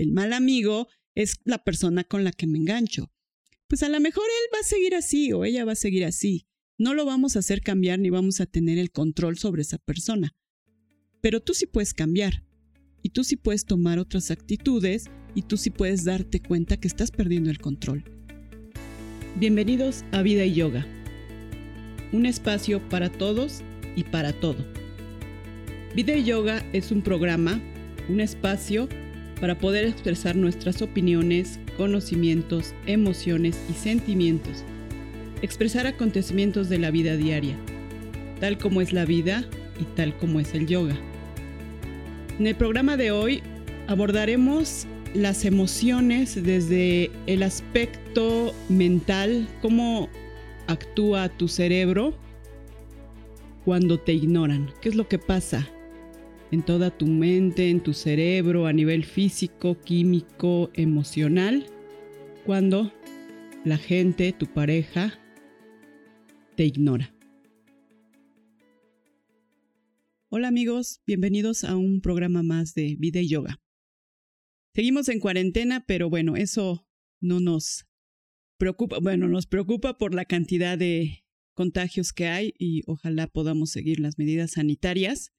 el 0.00 0.12
mal 0.12 0.32
amigo 0.32 0.88
es 1.14 1.40
la 1.44 1.62
persona 1.62 2.04
con 2.04 2.24
la 2.24 2.32
que 2.32 2.46
me 2.46 2.56
engancho. 2.56 3.12
Pues 3.68 3.82
a 3.82 3.88
lo 3.90 4.00
mejor 4.00 4.24
él 4.24 4.54
va 4.54 4.60
a 4.60 4.66
seguir 4.66 4.94
así 4.94 5.32
o 5.32 5.44
ella 5.44 5.66
va 5.66 5.72
a 5.72 5.76
seguir 5.76 6.06
así. 6.06 6.46
No 6.78 6.94
lo 6.94 7.04
vamos 7.04 7.36
a 7.36 7.40
hacer 7.40 7.60
cambiar 7.60 7.98
ni 7.98 8.08
vamos 8.08 8.40
a 8.40 8.46
tener 8.46 8.78
el 8.78 8.90
control 8.90 9.36
sobre 9.36 9.60
esa 9.60 9.76
persona. 9.76 10.34
Pero 11.20 11.40
tú 11.40 11.52
sí 11.52 11.66
puedes 11.66 11.92
cambiar. 11.92 12.46
Y 13.02 13.10
tú 13.10 13.24
sí 13.24 13.36
puedes 13.36 13.66
tomar 13.66 13.98
otras 13.98 14.30
actitudes 14.30 15.04
y 15.34 15.42
tú 15.42 15.58
sí 15.58 15.68
puedes 15.68 16.04
darte 16.04 16.40
cuenta 16.40 16.78
que 16.78 16.88
estás 16.88 17.10
perdiendo 17.10 17.50
el 17.50 17.58
control. 17.58 18.04
Bienvenidos 19.36 20.04
a 20.12 20.22
Vida 20.22 20.46
y 20.46 20.54
Yoga. 20.54 20.86
Un 22.12 22.24
espacio 22.24 22.88
para 22.88 23.10
todos 23.10 23.60
y 23.96 24.04
para 24.04 24.32
todo. 24.32 24.64
Vida 25.94 26.16
y 26.16 26.24
Yoga 26.24 26.64
es 26.72 26.90
un 26.90 27.02
programa, 27.02 27.60
un 28.08 28.20
espacio 28.20 28.88
para 29.40 29.58
poder 29.58 29.86
expresar 29.86 30.36
nuestras 30.36 30.82
opiniones, 30.82 31.58
conocimientos, 31.76 32.74
emociones 32.86 33.58
y 33.70 33.72
sentimientos. 33.72 34.64
Expresar 35.42 35.86
acontecimientos 35.86 36.68
de 36.68 36.78
la 36.78 36.90
vida 36.90 37.16
diaria, 37.16 37.56
tal 38.38 38.58
como 38.58 38.82
es 38.82 38.92
la 38.92 39.06
vida 39.06 39.44
y 39.80 39.84
tal 39.96 40.16
como 40.18 40.40
es 40.40 40.54
el 40.54 40.66
yoga. 40.66 40.96
En 42.38 42.46
el 42.46 42.54
programa 42.54 42.96
de 42.96 43.10
hoy 43.10 43.42
abordaremos 43.88 44.86
las 45.14 45.44
emociones 45.44 46.40
desde 46.42 47.10
el 47.26 47.42
aspecto 47.42 48.54
mental, 48.68 49.48
cómo 49.62 50.08
actúa 50.66 51.28
tu 51.30 51.48
cerebro 51.48 52.14
cuando 53.64 53.98
te 53.98 54.12
ignoran, 54.12 54.70
qué 54.80 54.90
es 54.90 54.94
lo 54.94 55.08
que 55.08 55.18
pasa 55.18 55.68
en 56.50 56.62
toda 56.62 56.90
tu 56.90 57.06
mente, 57.06 57.70
en 57.70 57.80
tu 57.80 57.92
cerebro, 57.92 58.66
a 58.66 58.72
nivel 58.72 59.04
físico, 59.04 59.80
químico, 59.80 60.70
emocional, 60.74 61.66
cuando 62.44 62.92
la 63.64 63.78
gente, 63.78 64.32
tu 64.32 64.46
pareja, 64.46 65.18
te 66.56 66.64
ignora. 66.64 67.14
Hola 70.28 70.48
amigos, 70.48 71.00
bienvenidos 71.06 71.64
a 71.64 71.76
un 71.76 72.00
programa 72.00 72.42
más 72.42 72.74
de 72.74 72.96
Vida 72.98 73.20
y 73.20 73.28
Yoga. 73.28 73.60
Seguimos 74.74 75.08
en 75.08 75.20
cuarentena, 75.20 75.84
pero 75.86 76.08
bueno, 76.08 76.36
eso 76.36 76.86
no 77.20 77.40
nos 77.40 77.86
preocupa, 78.56 78.98
bueno, 79.00 79.28
nos 79.28 79.46
preocupa 79.46 79.98
por 79.98 80.14
la 80.14 80.24
cantidad 80.24 80.78
de 80.78 81.24
contagios 81.54 82.12
que 82.12 82.26
hay 82.26 82.54
y 82.58 82.82
ojalá 82.86 83.26
podamos 83.26 83.70
seguir 83.70 84.00
las 84.00 84.18
medidas 84.18 84.52
sanitarias 84.52 85.32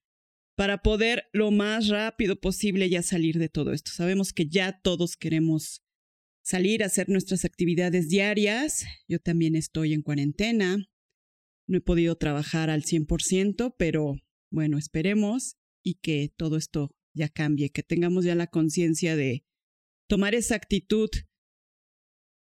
para 0.56 0.82
poder 0.82 1.28
lo 1.34 1.52
más 1.52 1.88
rápido 1.88 2.40
posible 2.40 2.90
ya 2.90 3.02
salir 3.02 3.40
de 3.40 3.50
todo 3.50 3.74
esto. 3.74 3.92
Sabemos 3.92 4.34
que 4.34 4.48
ya 4.48 4.80
todos 4.82 5.18
queremos 5.18 5.82
salir 6.44 6.84
a 6.84 6.88
hacer 6.88 7.10
nuestras 7.10 7.46
actividades 7.46 8.10
diarias. 8.10 8.86
Yo 9.08 9.20
también 9.20 9.56
estoy 9.56 9.94
en 9.94 10.02
cuarentena. 10.02 10.78
No 11.68 11.78
he 11.78 11.82
podido 11.82 12.16
trabajar 12.18 12.70
al 12.70 12.84
100%, 12.84 13.76
pero 13.78 14.16
bueno, 14.52 14.78
esperemos 14.78 15.58
y 15.84 15.96
que 15.96 16.32
todo 16.36 16.58
esto 16.58 16.92
ya 17.14 17.30
cambie, 17.30 17.70
que 17.70 17.84
tengamos 17.84 18.26
ya 18.26 18.36
la 18.36 18.48
conciencia 18.48 19.16
de 19.16 19.46
tomar 20.08 20.36
esa 20.36 20.56
actitud 20.56 21.10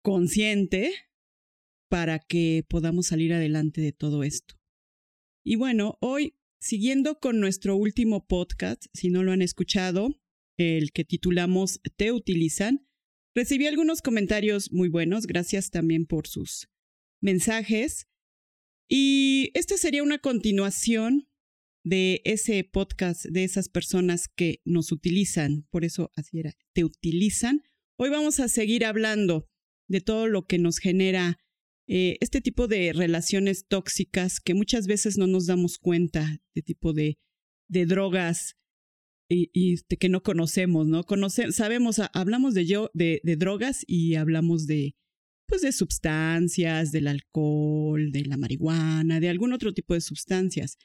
consciente 0.02 0.92
para 1.88 2.18
que 2.18 2.64
podamos 2.68 3.06
salir 3.06 3.32
adelante 3.32 3.80
de 3.80 3.92
todo 3.92 4.22
esto. 4.22 4.54
Y 5.44 5.56
bueno, 5.56 5.98
hoy, 6.00 6.36
siguiendo 6.60 7.18
con 7.18 7.40
nuestro 7.40 7.76
último 7.76 8.26
podcast, 8.26 8.86
si 8.92 9.10
no 9.10 9.22
lo 9.22 9.32
han 9.32 9.42
escuchado, 9.42 10.20
el 10.56 10.92
que 10.92 11.04
titulamos 11.04 11.80
Te 11.96 12.12
utilizan, 12.12 12.88
recibí 13.34 13.66
algunos 13.66 14.02
comentarios 14.02 14.72
muy 14.72 14.88
buenos, 14.88 15.26
gracias 15.26 15.70
también 15.70 16.06
por 16.06 16.26
sus 16.26 16.68
mensajes. 17.20 18.06
Y 18.88 19.50
esta 19.54 19.76
sería 19.76 20.02
una 20.02 20.18
continuación 20.18 21.28
de 21.84 22.20
ese 22.24 22.64
podcast, 22.64 23.24
de 23.26 23.44
esas 23.44 23.68
personas 23.68 24.28
que 24.28 24.60
nos 24.64 24.90
utilizan, 24.90 25.66
por 25.70 25.84
eso 25.84 26.10
así 26.16 26.40
era, 26.40 26.54
te 26.72 26.84
utilizan. 26.84 27.62
Hoy 27.96 28.10
vamos 28.10 28.40
a 28.40 28.48
seguir 28.48 28.84
hablando 28.84 29.48
de 29.88 30.00
todo 30.00 30.26
lo 30.26 30.46
que 30.46 30.58
nos 30.58 30.78
genera 30.78 31.38
eh, 31.88 32.16
este 32.20 32.40
tipo 32.40 32.68
de 32.68 32.92
relaciones 32.92 33.66
tóxicas 33.66 34.40
que 34.40 34.54
muchas 34.54 34.86
veces 34.86 35.18
no 35.18 35.26
nos 35.26 35.46
damos 35.46 35.78
cuenta, 35.78 36.40
de 36.54 36.62
tipo 36.62 36.92
de, 36.92 37.18
de 37.68 37.86
drogas 37.86 38.56
y, 39.28 39.76
que 39.98 40.08
no 40.08 40.22
conocemos, 40.22 40.86
¿no? 40.86 41.04
sabemos, 41.50 42.00
hablamos 42.12 42.54
de, 42.54 42.66
yo, 42.66 42.90
de, 42.94 43.20
de 43.24 43.36
drogas 43.36 43.82
y 43.86 44.14
hablamos 44.14 44.66
de, 44.66 44.94
pues 45.48 45.62
de 45.62 45.72
sustancias, 45.72 46.92
del 46.92 47.08
alcohol, 47.08 48.12
de 48.12 48.24
la 48.24 48.36
marihuana, 48.36 49.18
de 49.18 49.28
algún 49.28 49.52
otro 49.52 49.72
tipo 49.72 49.94
de 49.94 50.00
sustancias 50.00 50.78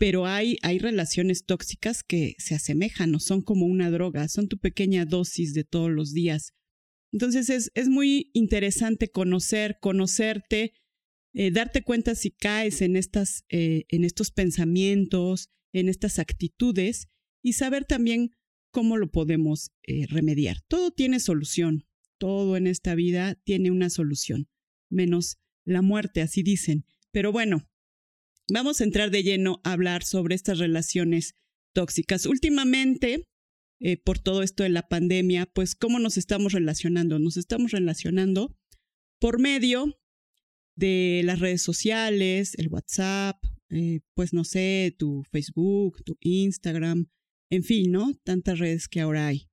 pero 0.00 0.24
hay, 0.24 0.56
hay 0.62 0.78
relaciones 0.78 1.44
tóxicas 1.44 2.02
que 2.02 2.34
se 2.38 2.54
asemejan, 2.54 3.10
no 3.10 3.20
son 3.20 3.42
como 3.42 3.66
una 3.66 3.90
droga, 3.90 4.28
son 4.28 4.48
tu 4.48 4.56
pequeña 4.56 5.04
dosis 5.04 5.52
de 5.52 5.62
todos 5.62 5.90
los 5.90 6.14
días. 6.14 6.54
Entonces 7.12 7.50
es, 7.50 7.70
es 7.74 7.88
muy 7.88 8.30
interesante 8.34 9.08
conocer, 9.08 9.78
conocerte, 9.80 10.74
eh, 11.32 11.50
darte 11.50 11.82
cuenta 11.82 12.14
si 12.14 12.30
caes 12.30 12.82
en, 12.82 12.96
estas, 12.96 13.44
eh, 13.48 13.84
en 13.88 14.04
estos 14.04 14.30
pensamientos, 14.30 15.48
en 15.72 15.88
estas 15.88 16.18
actitudes 16.18 17.08
y 17.42 17.52
saber 17.52 17.84
también 17.84 18.32
cómo 18.72 18.96
lo 18.96 19.10
podemos 19.10 19.70
eh, 19.82 20.06
remediar. 20.08 20.60
Todo 20.68 20.90
tiene 20.90 21.20
solución, 21.20 21.86
todo 22.18 22.56
en 22.56 22.66
esta 22.66 22.94
vida 22.94 23.36
tiene 23.44 23.70
una 23.70 23.90
solución, 23.90 24.48
menos 24.90 25.38
la 25.64 25.82
muerte, 25.82 26.20
así 26.20 26.42
dicen. 26.42 26.84
Pero 27.12 27.32
bueno, 27.32 27.68
vamos 28.52 28.80
a 28.80 28.84
entrar 28.84 29.10
de 29.10 29.22
lleno 29.22 29.60
a 29.64 29.72
hablar 29.72 30.04
sobre 30.04 30.34
estas 30.34 30.58
relaciones 30.58 31.34
tóxicas. 31.72 32.26
Últimamente, 32.26 33.28
eh, 33.80 33.96
por 33.96 34.18
todo 34.18 34.42
esto 34.42 34.62
de 34.62 34.68
la 34.68 34.88
pandemia, 34.88 35.46
pues 35.46 35.74
cómo 35.74 35.98
nos 35.98 36.18
estamos 36.18 36.52
relacionando. 36.52 37.18
Nos 37.18 37.36
estamos 37.36 37.72
relacionando 37.72 38.54
por 39.18 39.40
medio 39.40 39.98
de 40.76 41.22
las 41.24 41.40
redes 41.40 41.62
sociales, 41.62 42.54
el 42.58 42.68
WhatsApp, 42.68 43.42
eh, 43.70 44.00
pues 44.14 44.32
no 44.32 44.44
sé, 44.44 44.94
tu 44.98 45.24
Facebook, 45.30 46.02
tu 46.04 46.16
Instagram, 46.20 47.08
en 47.50 47.64
fin, 47.64 47.90
¿no? 47.90 48.14
Tantas 48.24 48.58
redes 48.58 48.88
que 48.88 49.00
ahora 49.00 49.26
hay. 49.26 49.48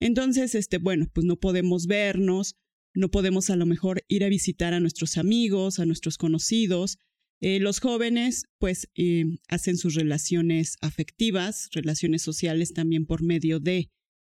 Entonces, 0.00 0.54
este, 0.54 0.78
bueno, 0.78 1.10
pues 1.12 1.26
no 1.26 1.36
podemos 1.36 1.86
vernos, 1.86 2.56
no 2.94 3.10
podemos 3.10 3.50
a 3.50 3.56
lo 3.56 3.66
mejor 3.66 4.04
ir 4.08 4.24
a 4.24 4.28
visitar 4.28 4.74
a 4.74 4.80
nuestros 4.80 5.18
amigos, 5.18 5.78
a 5.78 5.86
nuestros 5.86 6.18
conocidos, 6.18 6.98
eh, 7.40 7.60
los 7.60 7.78
jóvenes 7.78 8.46
pues 8.58 8.88
eh, 8.96 9.24
hacen 9.48 9.76
sus 9.76 9.94
relaciones 9.94 10.76
afectivas, 10.80 11.68
relaciones 11.72 12.22
sociales 12.22 12.72
también 12.72 13.06
por 13.06 13.22
medio 13.22 13.60
de 13.60 13.90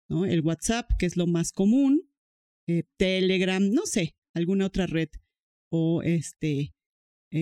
el 0.09 0.41
WhatsApp, 0.43 0.91
que 0.99 1.07
es 1.07 1.17
lo 1.17 1.27
más 1.27 1.51
común, 1.51 2.11
eh, 2.67 2.85
Telegram, 2.99 3.71
no 3.71 3.87
sé, 3.87 4.17
alguna 4.35 4.67
otra 4.67 4.87
red 4.87 5.09
o 5.71 6.03
este, 6.03 6.75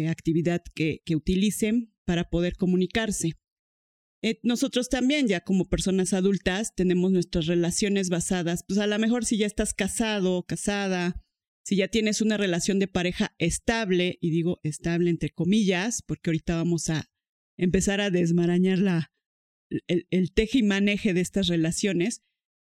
actividad 0.09 0.63
que, 0.75 1.03
que, 1.05 1.17
utilicen 1.17 1.93
para 2.07 2.31
poder 2.31 2.57
comunicarse. 2.57 3.33
nosotros 4.43 4.89
también, 4.89 5.29
ya 5.29 5.41
como 5.41 5.69
personas 5.69 6.15
adultas, 6.15 6.75
tenemos 6.75 7.13
nuestras 7.13 7.47
relaciones 7.47 8.09
basadas, 8.09 8.65
pues 8.67 8.79
a 8.79 8.87
lo 8.87 8.99
mejor 8.99 9.27
si 9.27 9.37
ya 9.37 9.47
estás 9.47 9.75
casado 9.75 10.37
o 10.37 10.47
casada, 10.47 11.23
si 11.65 11.77
ya 11.77 11.89
tienes 11.89 12.21
una 12.21 12.37
relación 12.37 12.79
de 12.79 12.89
pareja 12.89 13.35
estable, 13.39 14.19
y 14.21 14.31
digo 14.31 14.61
estable 14.63 15.11
entre 15.11 15.31
comillas, 15.31 16.03
porque 16.03 16.31
ahorita 16.31 16.57
vamos 16.57 16.91
a 16.91 17.11
empezar 17.57 18.01
a 18.01 18.11
desmarañar 18.11 18.79
la, 18.79 19.13
el, 19.87 20.33
teje 20.33 20.59
y 20.59 20.63
maneje 20.63 21.15
de 21.15 21.21
estas 21.21 21.49
relaciones, 21.49 22.23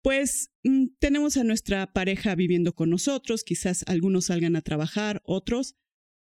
pues 0.03 0.51
mm, 0.63 0.87
tenemos 0.99 1.37
a 1.37 1.45
nuestra 1.45 1.93
pareja 1.93 2.35
viviendo 2.35 2.75
con 2.75 2.91
nosotros, 2.91 3.43
quizás 3.43 3.85
algunos 3.89 4.27
salgan 4.27 4.57
a 4.57 4.63
trabajar, 4.63 5.23
otros 5.25 5.75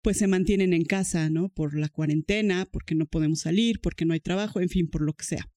pues 0.02 0.18
se 0.18 0.26
mantienen 0.26 0.74
en 0.74 0.84
casa, 0.84 1.30
¿no? 1.30 1.48
Por 1.48 1.78
la 1.78 1.88
cuarentena, 1.88 2.68
porque 2.70 2.94
no 2.94 3.06
podemos 3.06 3.40
salir, 3.40 3.80
porque 3.80 4.04
no 4.04 4.12
hay 4.12 4.20
trabajo, 4.20 4.60
en 4.60 4.68
fin, 4.68 4.86
por 4.86 5.00
lo 5.00 5.14
que 5.14 5.24
sea. 5.24 5.50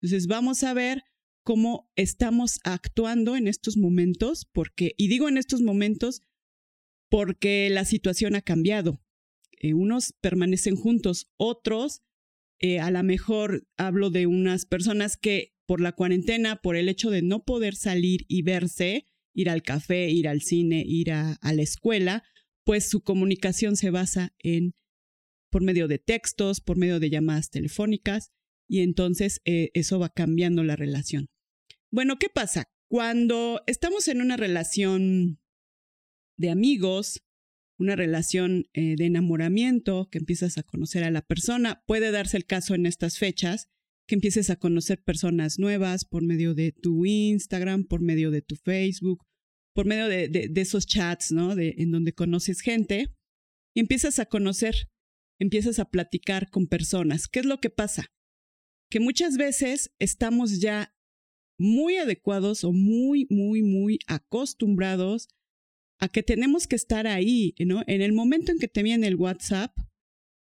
Entonces 0.00 0.28
vamos 0.28 0.62
a 0.64 0.72
ver 0.72 1.02
cómo 1.44 1.90
estamos 1.94 2.58
actuando 2.64 3.36
en 3.36 3.48
estos 3.48 3.76
momentos, 3.76 4.48
porque, 4.50 4.94
y 4.96 5.08
digo 5.08 5.28
en 5.28 5.36
estos 5.36 5.60
momentos 5.60 6.22
porque 7.12 7.68
la 7.68 7.84
situación 7.84 8.34
ha 8.36 8.40
cambiado. 8.40 9.04
Eh, 9.60 9.74
unos 9.74 10.14
permanecen 10.22 10.76
juntos, 10.76 11.30
otros, 11.36 12.00
eh, 12.58 12.80
a 12.80 12.90
lo 12.90 13.02
mejor 13.02 13.68
hablo 13.76 14.08
de 14.08 14.26
unas 14.26 14.64
personas 14.64 15.18
que 15.18 15.54
por 15.66 15.82
la 15.82 15.92
cuarentena, 15.92 16.62
por 16.62 16.74
el 16.74 16.88
hecho 16.88 17.10
de 17.10 17.20
no 17.20 17.44
poder 17.44 17.74
salir 17.74 18.24
y 18.28 18.40
verse, 18.40 19.04
ir 19.34 19.50
al 19.50 19.62
café, 19.62 20.08
ir 20.08 20.26
al 20.26 20.40
cine, 20.40 20.84
ir 20.86 21.12
a, 21.12 21.38
la 21.42 21.60
escuela, 21.60 22.24
pues 22.64 22.88
su 22.88 23.02
comunicación 23.02 23.76
se 23.76 23.90
basa 23.90 24.34
en 24.38 24.72
por 25.50 25.62
medio 25.62 25.88
de 25.88 25.98
textos, 25.98 26.62
por 26.62 26.78
medio 26.78 26.98
de 26.98 27.10
llamadas 27.10 27.50
telefónicas, 27.50 28.30
y 28.66 28.80
entonces 28.80 29.42
eh, 29.44 29.70
eso 29.74 29.98
va 29.98 30.08
cambiando 30.08 30.64
la 30.64 30.76
relación. 30.76 31.28
Bueno, 31.90 32.18
¿qué 32.18 32.30
pasa? 32.30 32.70
Cuando 32.88 33.62
estamos 33.66 34.08
en 34.08 34.22
una 34.22 34.38
relación 34.38 35.41
de 36.42 36.50
amigos, 36.50 37.22
una 37.78 37.96
relación 37.96 38.66
eh, 38.74 38.96
de 38.96 39.06
enamoramiento, 39.06 40.08
que 40.10 40.18
empiezas 40.18 40.58
a 40.58 40.64
conocer 40.64 41.04
a 41.04 41.10
la 41.10 41.22
persona, 41.22 41.82
puede 41.86 42.10
darse 42.10 42.36
el 42.36 42.44
caso 42.44 42.74
en 42.74 42.84
estas 42.84 43.16
fechas 43.16 43.68
que 44.08 44.16
empieces 44.16 44.50
a 44.50 44.56
conocer 44.56 45.00
personas 45.02 45.60
nuevas 45.60 46.04
por 46.04 46.24
medio 46.24 46.54
de 46.54 46.72
tu 46.72 47.06
Instagram, 47.06 47.84
por 47.84 48.02
medio 48.02 48.32
de 48.32 48.42
tu 48.42 48.56
Facebook, 48.56 49.24
por 49.72 49.86
medio 49.86 50.08
de, 50.08 50.50
esos 50.56 50.84
chats, 50.84 51.30
¿no? 51.30 51.54
De, 51.54 51.76
en 51.78 51.92
donde 51.92 52.12
conoces 52.12 52.60
gente 52.60 53.14
y 53.72 53.80
empiezas 53.80 54.18
a 54.18 54.26
conocer, 54.26 54.74
empiezas 55.38 55.78
a 55.78 55.88
platicar 55.88 56.50
con 56.50 56.66
personas. 56.66 57.28
¿Qué 57.28 57.38
es 57.38 57.46
lo 57.46 57.58
que 57.58 57.70
pasa? 57.70 58.12
Que 58.90 58.98
muchas 58.98 59.36
veces 59.36 59.94
estamos 60.00 60.60
ya 60.60 60.92
muy 61.56 61.98
adecuados 61.98 62.64
o 62.64 62.72
muy, 62.72 63.28
muy, 63.30 63.62
muy 63.62 64.00
acostumbrados 64.08 65.28
a 66.02 66.08
que 66.08 66.24
tenemos 66.24 66.66
que 66.66 66.74
estar 66.74 67.06
ahí, 67.06 67.54
¿no? 67.60 67.84
En 67.86 68.02
el 68.02 68.12
momento 68.12 68.50
en 68.50 68.58
que 68.58 68.66
te 68.66 68.82
viene 68.82 69.06
el 69.06 69.14
WhatsApp, 69.14 69.70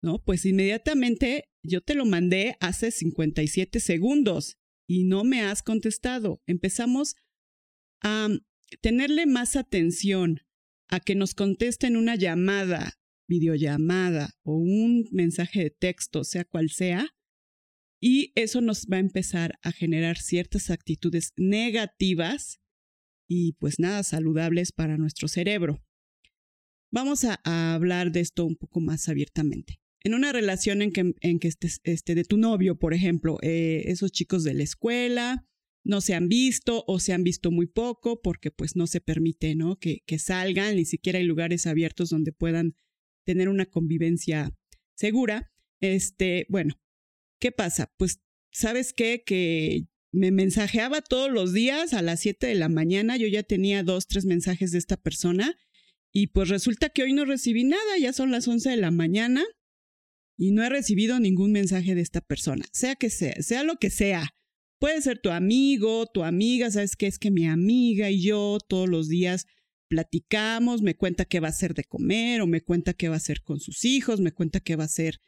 ¿no? 0.01 0.23
Pues 0.25 0.47
inmediatamente 0.47 1.51
yo 1.65 1.81
te 1.81 1.97
lo 1.97 2.07
mandé 2.07 2.57
hace 2.61 2.93
57 2.93 3.81
segundos 3.81 4.57
y 4.89 5.03
no 5.03 5.25
me 5.25 5.41
has 5.41 5.65
contestado. 5.65 6.41
Empezamos 6.47 7.17
a 8.05 8.29
tenerle 8.81 9.27
más 9.27 9.57
atención 9.57 10.43
a 10.87 11.01
que 11.01 11.17
nos 11.17 11.35
contesten 11.35 11.97
una 11.97 12.15
llamada, 12.15 13.01
videollamada 13.29 14.39
o 14.45 14.55
un 14.55 15.09
mensaje 15.11 15.65
de 15.65 15.71
texto, 15.71 16.23
sea 16.23 16.45
cual 16.45 16.71
sea, 16.71 17.17
y 18.01 18.31
eso 18.37 18.61
nos 18.61 18.87
va 18.87 18.99
a 18.99 19.01
empezar 19.01 19.59
a 19.63 19.73
generar 19.73 20.19
ciertas 20.19 20.71
actitudes 20.71 21.33
negativas 21.37 22.61
y 23.29 23.53
pues 23.53 23.79
nada 23.79 24.03
saludables 24.03 24.73
para 24.73 24.97
nuestro 24.97 25.29
cerebro. 25.29 25.81
Vamos 26.91 27.25
a, 27.25 27.39
hablar 27.75 28.11
de 28.11 28.21
esto 28.21 28.47
un 28.47 28.57
poco 28.57 28.81
más 28.81 29.09
abiertamente. 29.09 29.79
En 30.03 30.15
una 30.15 30.33
relación 30.33 30.81
en 30.81 30.93
que, 30.93 31.15
en 31.21 31.39
que 31.39 31.49
estés 31.49 31.81
este, 31.85 32.15
de 32.15 32.25
tu 32.25 32.39
novio, 32.39 32.79
por 32.79 32.95
ejemplo, 32.95 33.39
eh, 33.43 33.83
esos 33.87 34.11
chicos 34.11 34.43
de 34.43 34.55
la 34.55 34.63
escuela 34.63 35.47
no 35.85 36.01
se 36.01 36.15
han 36.15 36.29
visto 36.29 36.85
o 36.87 36.99
se 36.99 37.13
han 37.13 37.25
visto 37.25 37.51
muy 37.51 37.67
poco 37.67 38.23
porque 38.23 38.51
pues 38.51 38.75
no 38.75 38.87
se 38.87 39.01
permite, 39.01 39.55
¿no? 39.55 39.79
Que, 39.79 40.01
que 40.07 40.19
salgan, 40.19 40.77
ni 40.77 40.85
siquiera 40.85 41.19
hay 41.19 41.25
lugares 41.25 41.67
abiertos 41.67 42.11
donde 42.11 42.33
puedan 42.33 42.75
tener 43.25 43.49
una 43.49 43.67
convivencia 43.67 44.55
segura. 44.95 45.53
Este, 45.81 46.47
bueno, 46.49 46.81
¿qué 47.39 47.53
pasa? 47.53 47.93
Pues, 47.99 48.21
¿sabes 48.51 48.93
qué? 48.93 49.23
Que 49.25 49.87
me 50.13 50.31
mensajeaba 50.31 51.03
todos 51.03 51.31
los 51.31 51.53
días 51.53 51.93
a 51.93 52.03
las 52.03 52.21
7 52.21 52.47
de 52.47 52.55
la 52.55 52.69
mañana, 52.69 53.17
yo 53.17 53.27
ya 53.27 53.43
tenía 53.43 53.83
dos, 53.83 54.07
tres 54.07 54.25
mensajes 54.25 54.73
de 54.73 54.79
esta 54.79 54.97
persona 54.97 55.57
y 56.13 56.29
pues 56.29 56.49
resulta 56.49 56.89
que 56.89 57.03
hoy 57.03 57.13
no 57.13 57.25
recibí 57.25 57.65
nada, 57.65 57.99
ya 58.01 58.13
son 58.13 58.31
las 58.31 58.49
11 58.49 58.71
de 58.71 58.77
la 58.77 58.91
mañana 58.91 59.45
y 60.37 60.53
no 60.53 60.65
he 60.65 60.69
recibido 60.69 61.21
ningún 61.21 61.53
mensaje 61.53 61.95
de 61.95 62.01
esta 62.01 62.21
persona, 62.21 62.65
sea 62.73 62.97
que 62.97 63.11
sea, 63.11 63.35
sea 63.43 63.65
lo 63.65 63.77
que 63.77 63.91
sea. 63.91 64.35
Puede 64.81 65.03
ser 65.03 65.19
tu 65.19 65.31
amigo, 65.31 66.07
tu 66.07 66.23
amiga, 66.23 66.71
sabes 66.71 66.95
qué 66.95 67.09
es 67.09 67.19
que 67.19 67.33
mi 67.33 67.47
amiga 67.47 68.11
y 68.11 68.23
yo 68.23 68.59
todos 68.67 68.89
los 68.89 69.09
días 69.09 69.47
platicamos, 69.89 70.83
me 70.83 70.95
cuenta 70.95 71.25
qué 71.25 71.41
va 71.41 71.49
a 71.49 71.51
hacer 71.51 71.75
de 71.75 71.85
comer 71.85 72.41
o 72.41 72.47
me 72.47 72.63
cuenta 72.63 72.95
qué 72.95 73.09
va 73.09 73.15
a 73.15 73.19
hacer 73.19 73.43
con 73.43 73.59
sus 73.59 73.85
hijos, 73.85 74.21
me 74.21 74.33
cuenta 74.33 74.61
qué 74.61 74.77
va 74.77 74.85
a 74.85 74.87
hacer, 74.87 75.21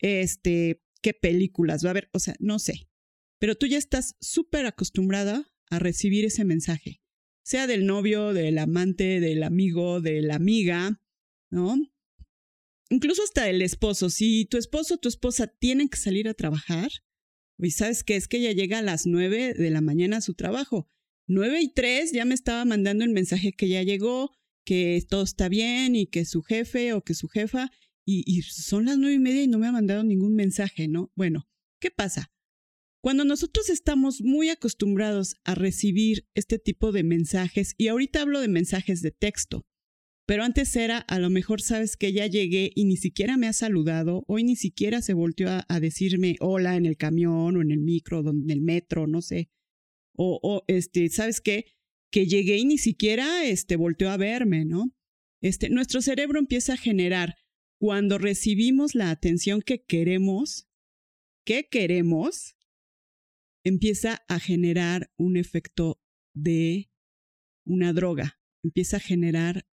este, 0.00 0.82
qué 1.02 1.14
películas 1.14 1.84
va 1.86 1.90
a 1.90 1.94
ver, 1.94 2.10
o 2.12 2.18
sea, 2.18 2.34
no 2.40 2.58
sé 2.58 2.88
pero 3.38 3.54
tú 3.54 3.66
ya 3.66 3.78
estás 3.78 4.16
súper 4.20 4.66
acostumbrada 4.66 5.50
a 5.70 5.78
recibir 5.78 6.24
ese 6.24 6.44
mensaje, 6.44 7.00
sea 7.44 7.66
del 7.66 7.86
novio, 7.86 8.32
del 8.32 8.58
amante, 8.58 9.20
del 9.20 9.42
amigo, 9.42 10.00
de 10.00 10.22
la 10.22 10.36
amiga, 10.36 11.00
¿no? 11.50 11.76
Incluso 12.88 13.22
hasta 13.22 13.44
del 13.44 13.62
esposo. 13.62 14.10
Si 14.10 14.46
tu 14.46 14.58
esposo 14.58 14.94
o 14.94 14.98
tu 14.98 15.08
esposa 15.08 15.48
tienen 15.48 15.88
que 15.88 15.98
salir 15.98 16.28
a 16.28 16.34
trabajar, 16.34 16.90
y 17.58 17.70
sabes 17.70 18.04
que 18.04 18.16
es 18.16 18.28
que 18.28 18.38
ella 18.38 18.52
llega 18.52 18.78
a 18.78 18.82
las 18.82 19.06
nueve 19.06 19.54
de 19.54 19.70
la 19.70 19.80
mañana 19.80 20.18
a 20.18 20.20
su 20.20 20.34
trabajo. 20.34 20.88
Nueve 21.26 21.60
y 21.60 21.72
tres 21.72 22.12
ya 22.12 22.24
me 22.24 22.34
estaba 22.34 22.64
mandando 22.64 23.04
el 23.04 23.10
mensaje 23.10 23.52
que 23.52 23.68
ya 23.68 23.82
llegó, 23.82 24.30
que 24.64 25.02
todo 25.08 25.22
está 25.22 25.48
bien 25.48 25.96
y 25.96 26.06
que 26.06 26.24
su 26.24 26.42
jefe 26.42 26.92
o 26.92 27.02
que 27.02 27.14
su 27.14 27.28
jefa, 27.28 27.70
y, 28.04 28.22
y 28.26 28.42
son 28.42 28.84
las 28.84 28.98
nueve 28.98 29.16
y 29.16 29.18
media 29.18 29.42
y 29.42 29.48
no 29.48 29.58
me 29.58 29.66
ha 29.66 29.72
mandado 29.72 30.04
ningún 30.04 30.34
mensaje, 30.34 30.86
¿no? 30.86 31.10
Bueno, 31.16 31.48
¿qué 31.80 31.90
pasa? 31.90 32.30
Cuando 33.06 33.24
nosotros 33.24 33.70
estamos 33.70 34.20
muy 34.20 34.48
acostumbrados 34.48 35.36
a 35.44 35.54
recibir 35.54 36.26
este 36.34 36.58
tipo 36.58 36.90
de 36.90 37.04
mensajes, 37.04 37.76
y 37.78 37.86
ahorita 37.86 38.20
hablo 38.20 38.40
de 38.40 38.48
mensajes 38.48 39.00
de 39.00 39.12
texto, 39.12 39.64
pero 40.26 40.42
antes 40.42 40.74
era, 40.74 40.98
a 40.98 41.20
lo 41.20 41.30
mejor 41.30 41.60
sabes 41.60 41.96
que 41.96 42.12
ya 42.12 42.26
llegué 42.26 42.72
y 42.74 42.84
ni 42.84 42.96
siquiera 42.96 43.36
me 43.36 43.46
ha 43.46 43.52
saludado, 43.52 44.24
hoy 44.26 44.42
ni 44.42 44.56
siquiera 44.56 45.02
se 45.02 45.14
volteó 45.14 45.46
a, 45.68 45.78
decirme 45.78 46.34
hola 46.40 46.74
en 46.74 46.84
el 46.84 46.96
camión 46.96 47.56
o 47.56 47.62
en 47.62 47.70
el 47.70 47.78
micro, 47.78 48.22
o 48.22 48.30
en 48.30 48.50
el 48.50 48.60
metro, 48.60 49.06
no 49.06 49.22
sé. 49.22 49.50
O, 50.16 50.64
este, 50.66 51.08
¿sabes 51.08 51.40
qué? 51.40 51.66
Que 52.10 52.26
llegué 52.26 52.56
y 52.56 52.64
ni 52.64 52.76
siquiera 52.76 53.44
este, 53.44 53.76
volteó 53.76 54.10
a 54.10 54.16
verme, 54.16 54.64
¿no? 54.64 54.92
Este, 55.40 55.70
nuestro 55.70 56.02
cerebro 56.02 56.40
empieza 56.40 56.72
a 56.72 56.76
generar, 56.76 57.36
cuando 57.78 58.18
recibimos 58.18 58.96
la 58.96 59.10
atención 59.10 59.62
que 59.62 59.84
queremos, 59.84 60.66
¿qué 61.44 61.68
queremos? 61.70 62.55
Empieza 63.66 64.24
a 64.28 64.38
generar 64.38 65.10
un 65.16 65.36
efecto 65.36 66.00
de 66.36 66.88
una 67.66 67.92
droga, 67.92 68.38
empieza 68.62 68.98
a 68.98 69.00
generar 69.00 69.66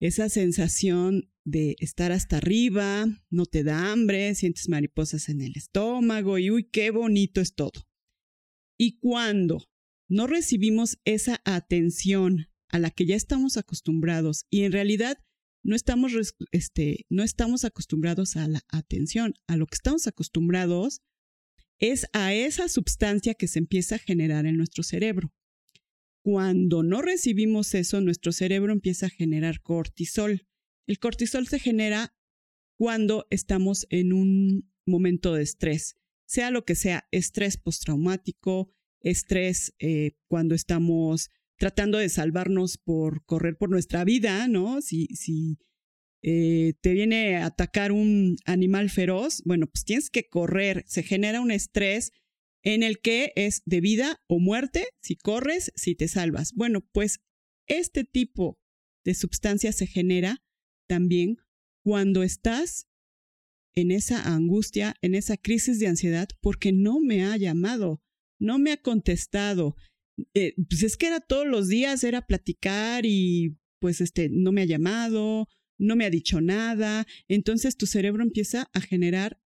esa 0.00 0.30
sensación 0.30 1.30
de 1.44 1.76
estar 1.80 2.12
hasta 2.12 2.38
arriba, 2.38 3.06
no 3.28 3.44
te 3.44 3.62
da 3.62 3.92
hambre, 3.92 4.34
sientes 4.34 4.70
mariposas 4.70 5.28
en 5.28 5.42
el 5.42 5.52
estómago 5.54 6.38
y 6.38 6.50
uy, 6.50 6.64
qué 6.64 6.90
bonito 6.90 7.42
es 7.42 7.54
todo. 7.54 7.86
Y 8.78 8.98
cuando 9.00 9.68
no 10.08 10.26
recibimos 10.26 10.98
esa 11.04 11.42
atención 11.44 12.46
a 12.70 12.78
la 12.78 12.90
que 12.90 13.04
ya 13.04 13.16
estamos 13.16 13.58
acostumbrados 13.58 14.46
y 14.48 14.62
en 14.62 14.72
realidad 14.72 15.18
no 15.62 15.76
estamos, 15.76 16.12
este, 16.52 17.04
no 17.10 17.22
estamos 17.22 17.66
acostumbrados 17.66 18.36
a 18.36 18.48
la 18.48 18.62
atención, 18.68 19.34
a 19.46 19.58
lo 19.58 19.66
que 19.66 19.74
estamos 19.74 20.06
acostumbrados 20.06 21.02
es 21.78 22.06
a 22.12 22.34
esa 22.34 22.68
sustancia 22.68 23.34
que 23.34 23.48
se 23.48 23.58
empieza 23.58 23.96
a 23.96 23.98
generar 23.98 24.46
en 24.46 24.56
nuestro 24.56 24.82
cerebro. 24.82 25.32
Cuando 26.22 26.82
no 26.82 27.02
recibimos 27.02 27.74
eso, 27.74 28.00
nuestro 28.00 28.32
cerebro 28.32 28.72
empieza 28.72 29.06
a 29.06 29.10
generar 29.10 29.62
cortisol. 29.62 30.46
El 30.86 30.98
cortisol 30.98 31.46
se 31.46 31.58
genera 31.58 32.14
cuando 32.76 33.26
estamos 33.30 33.86
en 33.90 34.12
un 34.12 34.70
momento 34.86 35.34
de 35.34 35.42
estrés, 35.42 35.96
sea 36.26 36.50
lo 36.50 36.64
que 36.64 36.74
sea, 36.74 37.08
estrés 37.10 37.56
postraumático, 37.56 38.70
estrés 39.00 39.74
eh, 39.78 40.12
cuando 40.28 40.54
estamos 40.54 41.30
tratando 41.56 41.98
de 41.98 42.08
salvarnos 42.08 42.78
por 42.78 43.24
correr 43.24 43.56
por 43.56 43.70
nuestra 43.70 44.04
vida, 44.04 44.46
¿no? 44.48 44.80
Si, 44.80 45.06
si 45.14 45.58
eh, 46.22 46.74
te 46.80 46.92
viene 46.92 47.36
a 47.36 47.46
atacar 47.46 47.92
un 47.92 48.36
animal 48.44 48.90
feroz, 48.90 49.42
bueno, 49.44 49.66
pues 49.66 49.84
tienes 49.84 50.10
que 50.10 50.28
correr, 50.28 50.84
se 50.86 51.02
genera 51.02 51.40
un 51.40 51.50
estrés 51.50 52.12
en 52.64 52.82
el 52.82 53.00
que 53.00 53.32
es 53.36 53.62
de 53.66 53.80
vida 53.80 54.20
o 54.26 54.40
muerte, 54.40 54.88
si 55.00 55.16
corres, 55.16 55.72
si 55.76 55.94
te 55.94 56.08
salvas. 56.08 56.52
Bueno, 56.54 56.80
pues 56.92 57.20
este 57.66 58.04
tipo 58.04 58.58
de 59.04 59.14
sustancia 59.14 59.72
se 59.72 59.86
genera 59.86 60.42
también 60.88 61.36
cuando 61.84 62.22
estás 62.22 62.88
en 63.74 63.92
esa 63.92 64.34
angustia, 64.34 64.96
en 65.02 65.14
esa 65.14 65.36
crisis 65.36 65.78
de 65.78 65.86
ansiedad, 65.86 66.28
porque 66.40 66.72
no 66.72 66.98
me 67.00 67.24
ha 67.24 67.36
llamado, 67.36 68.02
no 68.40 68.58
me 68.58 68.72
ha 68.72 68.76
contestado. 68.76 69.76
Eh, 70.34 70.54
pues 70.68 70.82
es 70.82 70.96
que 70.96 71.06
era 71.06 71.20
todos 71.20 71.46
los 71.46 71.68
días, 71.68 72.02
era 72.02 72.26
platicar 72.26 73.06
y 73.06 73.56
pues 73.80 74.00
este, 74.00 74.28
no 74.30 74.50
me 74.50 74.62
ha 74.62 74.64
llamado, 74.64 75.46
no 75.78 75.96
me 75.96 76.04
ha 76.04 76.10
dicho 76.10 76.40
nada. 76.40 77.06
Entonces 77.28 77.76
tu 77.76 77.86
cerebro 77.86 78.22
empieza 78.22 78.68
a 78.72 78.80
generar 78.80 79.40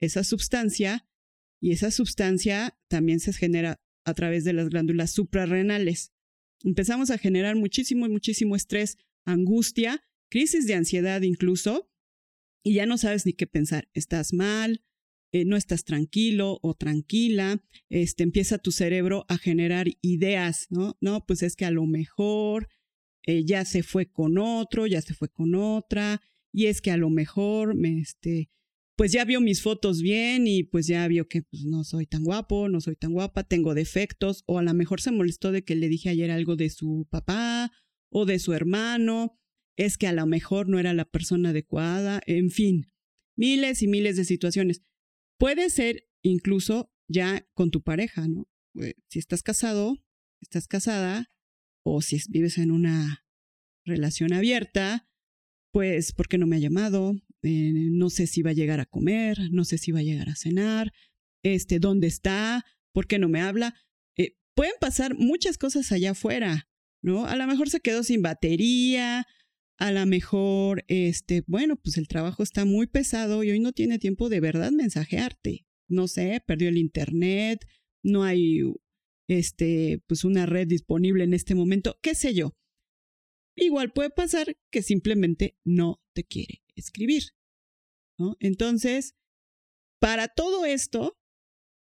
esa 0.00 0.24
sustancia 0.24 1.08
y 1.60 1.72
esa 1.72 1.90
sustancia 1.90 2.78
también 2.88 3.20
se 3.20 3.32
genera 3.32 3.80
a 4.04 4.14
través 4.14 4.44
de 4.44 4.52
las 4.52 4.68
glándulas 4.68 5.12
suprarrenales. 5.12 6.12
Empezamos 6.64 7.10
a 7.10 7.18
generar 7.18 7.56
muchísimo, 7.56 8.08
muchísimo 8.08 8.56
estrés, 8.56 8.98
angustia, 9.24 10.02
crisis 10.28 10.66
de 10.66 10.74
ansiedad 10.74 11.22
incluso, 11.22 11.88
y 12.64 12.74
ya 12.74 12.86
no 12.86 12.98
sabes 12.98 13.26
ni 13.26 13.32
qué 13.32 13.46
pensar. 13.46 13.88
Estás 13.92 14.32
mal, 14.32 14.84
eh, 15.32 15.44
no 15.44 15.56
estás 15.56 15.84
tranquilo 15.84 16.58
o 16.62 16.74
tranquila, 16.74 17.62
este, 17.88 18.22
empieza 18.22 18.58
tu 18.58 18.70
cerebro 18.70 19.24
a 19.28 19.38
generar 19.38 19.88
ideas, 20.00 20.66
¿no? 20.70 20.96
No, 21.00 21.24
pues 21.26 21.42
es 21.42 21.56
que 21.56 21.64
a 21.64 21.70
lo 21.70 21.86
mejor 21.86 22.68
eh, 23.24 23.44
ya 23.44 23.64
se 23.64 23.82
fue 23.82 24.06
con 24.06 24.38
otro, 24.38 24.86
ya 24.86 25.00
se 25.00 25.14
fue 25.14 25.28
con 25.28 25.54
otra, 25.54 26.20
y 26.52 26.66
es 26.66 26.80
que 26.80 26.90
a 26.90 26.96
lo 26.96 27.10
mejor 27.10 27.74
me, 27.74 28.00
este, 28.00 28.50
pues 28.96 29.12
ya 29.12 29.24
vio 29.24 29.40
mis 29.40 29.62
fotos 29.62 30.02
bien 30.02 30.46
y 30.46 30.64
pues 30.64 30.86
ya 30.86 31.06
vio 31.08 31.28
que 31.28 31.42
pues, 31.42 31.64
no 31.64 31.84
soy 31.84 32.06
tan 32.06 32.24
guapo, 32.24 32.68
no 32.68 32.80
soy 32.80 32.96
tan 32.96 33.12
guapa, 33.12 33.44
tengo 33.44 33.74
defectos, 33.74 34.44
o 34.46 34.58
a 34.58 34.62
lo 34.62 34.74
mejor 34.74 35.00
se 35.00 35.10
molestó 35.10 35.52
de 35.52 35.64
que 35.64 35.74
le 35.74 35.88
dije 35.88 36.10
ayer 36.10 36.30
algo 36.30 36.56
de 36.56 36.70
su 36.70 37.06
papá 37.10 37.72
o 38.10 38.26
de 38.26 38.38
su 38.38 38.52
hermano, 38.52 39.38
es 39.76 39.96
que 39.96 40.06
a 40.06 40.12
lo 40.12 40.26
mejor 40.26 40.68
no 40.68 40.78
era 40.78 40.92
la 40.92 41.06
persona 41.06 41.50
adecuada, 41.50 42.20
en 42.26 42.50
fin, 42.50 42.86
miles 43.36 43.82
y 43.82 43.88
miles 43.88 44.16
de 44.16 44.24
situaciones. 44.24 44.82
Puede 45.38 45.70
ser 45.70 46.06
incluso 46.22 46.92
ya 47.08 47.48
con 47.54 47.70
tu 47.70 47.82
pareja, 47.82 48.28
¿no? 48.28 48.48
Eh, 48.80 48.94
si 49.08 49.18
estás 49.18 49.42
casado, 49.42 49.96
estás 50.40 50.68
casada, 50.68 51.30
o 51.84 52.02
si 52.02 52.20
vives 52.28 52.58
en 52.58 52.70
una 52.70 53.24
relación 53.84 54.32
abierta, 54.32 55.08
pues, 55.72 56.12
¿por 56.12 56.28
qué 56.28 56.38
no 56.38 56.46
me 56.46 56.56
ha 56.56 56.60
llamado? 56.60 57.14
Eh, 57.42 57.72
no 57.72 58.10
sé 58.10 58.26
si 58.26 58.42
va 58.42 58.50
a 58.50 58.54
llegar 58.54 58.80
a 58.80 58.86
comer, 58.86 59.38
no 59.50 59.64
sé 59.64 59.78
si 59.78 59.90
va 59.90 60.00
a 60.00 60.04
llegar 60.04 60.28
a 60.28 60.36
cenar, 60.36 60.92
este, 61.42 61.78
¿dónde 61.78 62.06
está? 62.06 62.64
¿Por 62.92 63.06
qué 63.06 63.18
no 63.18 63.28
me 63.28 63.40
habla? 63.40 63.74
Eh, 64.16 64.36
pueden 64.54 64.74
pasar 64.80 65.14
muchas 65.16 65.58
cosas 65.58 65.90
allá 65.90 66.12
afuera, 66.12 66.68
¿no? 67.02 67.26
A 67.26 67.36
lo 67.36 67.46
mejor 67.46 67.68
se 67.70 67.80
quedó 67.80 68.02
sin 68.04 68.22
batería, 68.22 69.26
a 69.78 69.90
lo 69.90 70.06
mejor, 70.06 70.84
este, 70.86 71.42
bueno, 71.46 71.76
pues 71.76 71.96
el 71.96 72.06
trabajo 72.06 72.42
está 72.42 72.64
muy 72.64 72.86
pesado 72.86 73.42
y 73.42 73.50
hoy 73.50 73.58
no 73.58 73.72
tiene 73.72 73.98
tiempo 73.98 74.28
de 74.28 74.40
verdad 74.40 74.70
mensajearte. 74.70 75.66
No 75.88 76.06
sé, 76.06 76.42
perdió 76.46 76.68
el 76.68 76.78
internet, 76.78 77.66
no 78.04 78.22
hay, 78.22 78.60
este, 79.38 80.02
pues 80.06 80.24
una 80.24 80.46
red 80.46 80.66
disponible 80.66 81.24
en 81.24 81.34
este 81.34 81.54
momento, 81.54 81.98
qué 82.02 82.14
sé 82.14 82.34
yo. 82.34 82.54
Igual 83.56 83.92
puede 83.92 84.10
pasar 84.10 84.56
que 84.70 84.82
simplemente 84.82 85.56
no 85.64 86.00
te 86.14 86.24
quiere 86.24 86.62
escribir. 86.74 87.22
¿no? 88.18 88.36
Entonces, 88.40 89.14
para 90.00 90.28
todo 90.28 90.64
esto, 90.64 91.18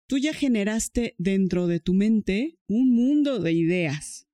tú 0.09 0.19
ya 0.19 0.33
generaste 0.33 1.15
dentro 1.19 1.67
de 1.67 1.81
tu 1.81 1.95
mente 1.95 2.59
un 2.69 2.91
mundo 2.91 3.39
de 3.39 3.53
ideas. 3.53 4.27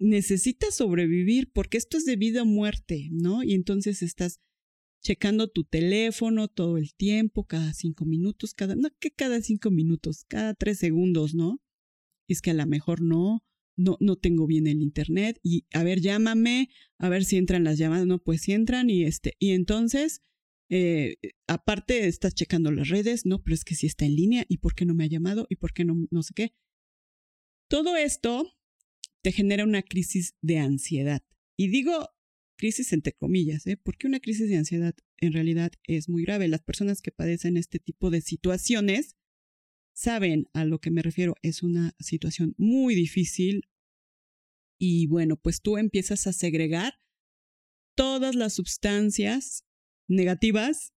Necesitas 0.00 0.76
sobrevivir 0.76 1.52
porque 1.52 1.76
esto 1.76 1.98
es 1.98 2.04
de 2.04 2.16
vida 2.16 2.42
o 2.42 2.46
muerte, 2.46 3.08
¿no? 3.12 3.42
Y 3.42 3.52
entonces 3.52 4.02
estás 4.02 4.40
checando 5.02 5.48
tu 5.48 5.64
teléfono 5.64 6.48
todo 6.48 6.78
el 6.78 6.94
tiempo, 6.94 7.44
cada 7.44 7.74
cinco 7.74 8.06
minutos, 8.06 8.54
cada, 8.54 8.76
no 8.76 8.88
que 8.98 9.10
cada 9.10 9.42
cinco 9.42 9.70
minutos, 9.70 10.24
cada 10.26 10.54
tres 10.54 10.78
segundos, 10.78 11.34
¿no? 11.34 11.60
Es 12.30 12.42
que 12.42 12.50
a 12.50 12.54
lo 12.54 12.66
mejor 12.66 13.02
no, 13.02 13.44
no, 13.76 13.96
no 14.00 14.16
tengo 14.16 14.46
bien 14.46 14.66
el 14.66 14.82
internet 14.82 15.40
y 15.42 15.66
a 15.72 15.82
ver, 15.82 16.00
llámame, 16.00 16.68
a 16.98 17.08
ver 17.08 17.24
si 17.24 17.36
entran 17.36 17.64
las 17.64 17.78
llamadas, 17.78 18.06
no, 18.06 18.22
pues 18.22 18.42
si 18.42 18.52
entran 18.52 18.90
y 18.90 19.04
este, 19.04 19.36
y 19.38 19.50
entonces, 19.50 20.22
eh, 20.68 21.16
aparte 21.48 22.06
estás 22.06 22.34
checando 22.34 22.70
las 22.70 22.88
redes, 22.88 23.26
no, 23.26 23.42
pero 23.42 23.54
es 23.54 23.64
que 23.64 23.74
si 23.74 23.86
está 23.86 24.04
en 24.04 24.14
línea 24.14 24.44
y 24.48 24.58
por 24.58 24.74
qué 24.74 24.84
no 24.86 24.94
me 24.94 25.04
ha 25.04 25.08
llamado 25.08 25.46
y 25.48 25.56
por 25.56 25.72
qué 25.72 25.84
no, 25.84 26.06
no 26.10 26.22
sé 26.22 26.34
qué. 26.34 26.54
Todo 27.68 27.96
esto 27.96 28.46
te 29.22 29.32
genera 29.32 29.64
una 29.64 29.82
crisis 29.82 30.34
de 30.40 30.58
ansiedad. 30.58 31.22
Y 31.56 31.68
digo 31.68 32.08
crisis 32.60 32.92
entre 32.92 33.14
comillas, 33.14 33.66
¿eh? 33.66 33.78
porque 33.82 34.06
una 34.06 34.20
crisis 34.20 34.50
de 34.50 34.56
ansiedad 34.58 34.94
en 35.16 35.32
realidad 35.32 35.72
es 35.84 36.08
muy 36.10 36.24
grave. 36.24 36.46
Las 36.46 36.62
personas 36.62 37.00
que 37.00 37.10
padecen 37.10 37.56
este 37.56 37.78
tipo 37.78 38.10
de 38.10 38.20
situaciones 38.20 39.16
saben 40.00 40.48
a 40.54 40.64
lo 40.64 40.78
que 40.78 40.90
me 40.90 41.02
refiero. 41.02 41.34
Es 41.42 41.62
una 41.62 41.94
situación 41.98 42.54
muy 42.56 42.94
difícil 42.94 43.68
y 44.78 45.06
bueno, 45.06 45.36
pues 45.36 45.60
tú 45.60 45.76
empiezas 45.76 46.26
a 46.26 46.32
segregar 46.32 46.94
todas 47.94 48.34
las 48.34 48.54
sustancias 48.54 49.66
negativas 50.08 50.94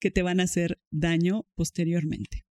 que 0.00 0.10
te 0.10 0.22
van 0.22 0.40
a 0.40 0.44
hacer 0.44 0.82
daño 0.90 1.46
posteriormente. 1.54 2.46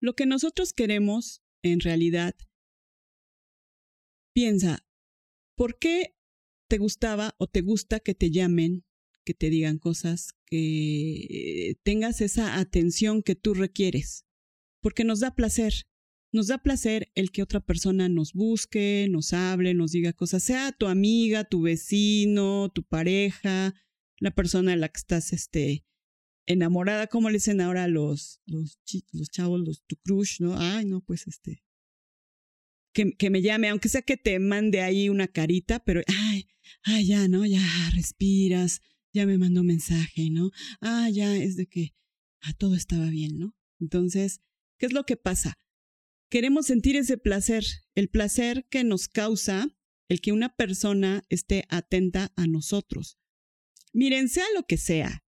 Lo 0.00 0.14
que 0.14 0.24
nosotros 0.24 0.72
queremos, 0.72 1.42
en 1.62 1.80
realidad, 1.80 2.34
piensa, 4.32 4.86
¿por 5.56 5.78
qué 5.78 6.16
te 6.68 6.78
gustaba 6.78 7.34
o 7.38 7.48
te 7.48 7.60
gusta 7.60 7.98
que 7.98 8.14
te 8.14 8.30
llamen 8.30 8.84
que 9.24 9.34
te 9.34 9.50
digan 9.50 9.78
cosas, 9.78 10.34
que 10.46 11.76
tengas 11.82 12.20
esa 12.20 12.58
atención 12.58 13.22
que 13.22 13.34
tú 13.34 13.54
requieres, 13.54 14.26
porque 14.80 15.04
nos 15.04 15.20
da 15.20 15.34
placer. 15.34 15.86
Nos 16.32 16.46
da 16.46 16.58
placer 16.58 17.10
el 17.16 17.32
que 17.32 17.42
otra 17.42 17.58
persona 17.58 18.08
nos 18.08 18.34
busque, 18.34 19.08
nos 19.10 19.32
hable, 19.32 19.74
nos 19.74 19.90
diga 19.90 20.12
cosas, 20.12 20.44
sea 20.44 20.70
tu 20.70 20.86
amiga, 20.86 21.42
tu 21.42 21.62
vecino, 21.62 22.70
tu 22.70 22.84
pareja, 22.84 23.74
la 24.20 24.30
persona 24.30 24.70
de 24.70 24.76
la 24.76 24.88
que 24.88 24.98
estás 24.98 25.32
este, 25.32 25.84
enamorada, 26.46 27.08
como 27.08 27.30
le 27.30 27.38
dicen 27.38 27.60
ahora 27.60 27.88
los, 27.88 28.40
los, 28.46 28.78
los 29.12 29.30
chavos, 29.30 29.60
los 29.60 29.82
tu 29.86 29.96
crush, 29.96 30.40
¿no? 30.40 30.56
Ay, 30.56 30.84
no, 30.84 31.00
pues 31.00 31.26
este, 31.26 31.64
que, 32.92 33.12
que, 33.12 33.30
me 33.30 33.42
llame, 33.42 33.68
aunque 33.68 33.88
sea 33.88 34.02
que 34.02 34.16
te 34.16 34.38
mande 34.38 34.82
ahí 34.82 35.08
una 35.08 35.28
carita, 35.28 35.80
pero, 35.80 36.02
ay, 36.06 36.48
ay, 36.84 37.06
ya, 37.06 37.28
¿no? 37.28 37.44
Ya 37.46 37.62
respiras, 37.94 38.82
ya 39.12 39.26
me 39.26 39.38
mandó 39.38 39.64
mensaje, 39.64 40.30
¿no? 40.30 40.50
Ah, 40.80 41.08
ya 41.10 41.36
es 41.36 41.56
de 41.56 41.66
que 41.66 41.94
ah, 42.42 42.52
todo 42.54 42.74
estaba 42.74 43.08
bien, 43.10 43.38
¿no? 43.38 43.54
Entonces, 43.80 44.40
¿qué 44.78 44.86
es 44.86 44.92
lo 44.92 45.04
que 45.04 45.16
pasa? 45.16 45.54
Queremos 46.30 46.66
sentir 46.66 46.96
ese 46.96 47.18
placer, 47.18 47.64
el 47.94 48.08
placer 48.08 48.66
que 48.70 48.84
nos 48.84 49.08
causa 49.08 49.76
el 50.08 50.20
que 50.20 50.32
una 50.32 50.54
persona 50.54 51.24
esté 51.28 51.64
atenta 51.68 52.32
a 52.36 52.46
nosotros. 52.46 53.18
Miren, 53.92 54.28
sea 54.28 54.44
lo 54.54 54.64
que 54.64 54.76
sea, 54.76 55.24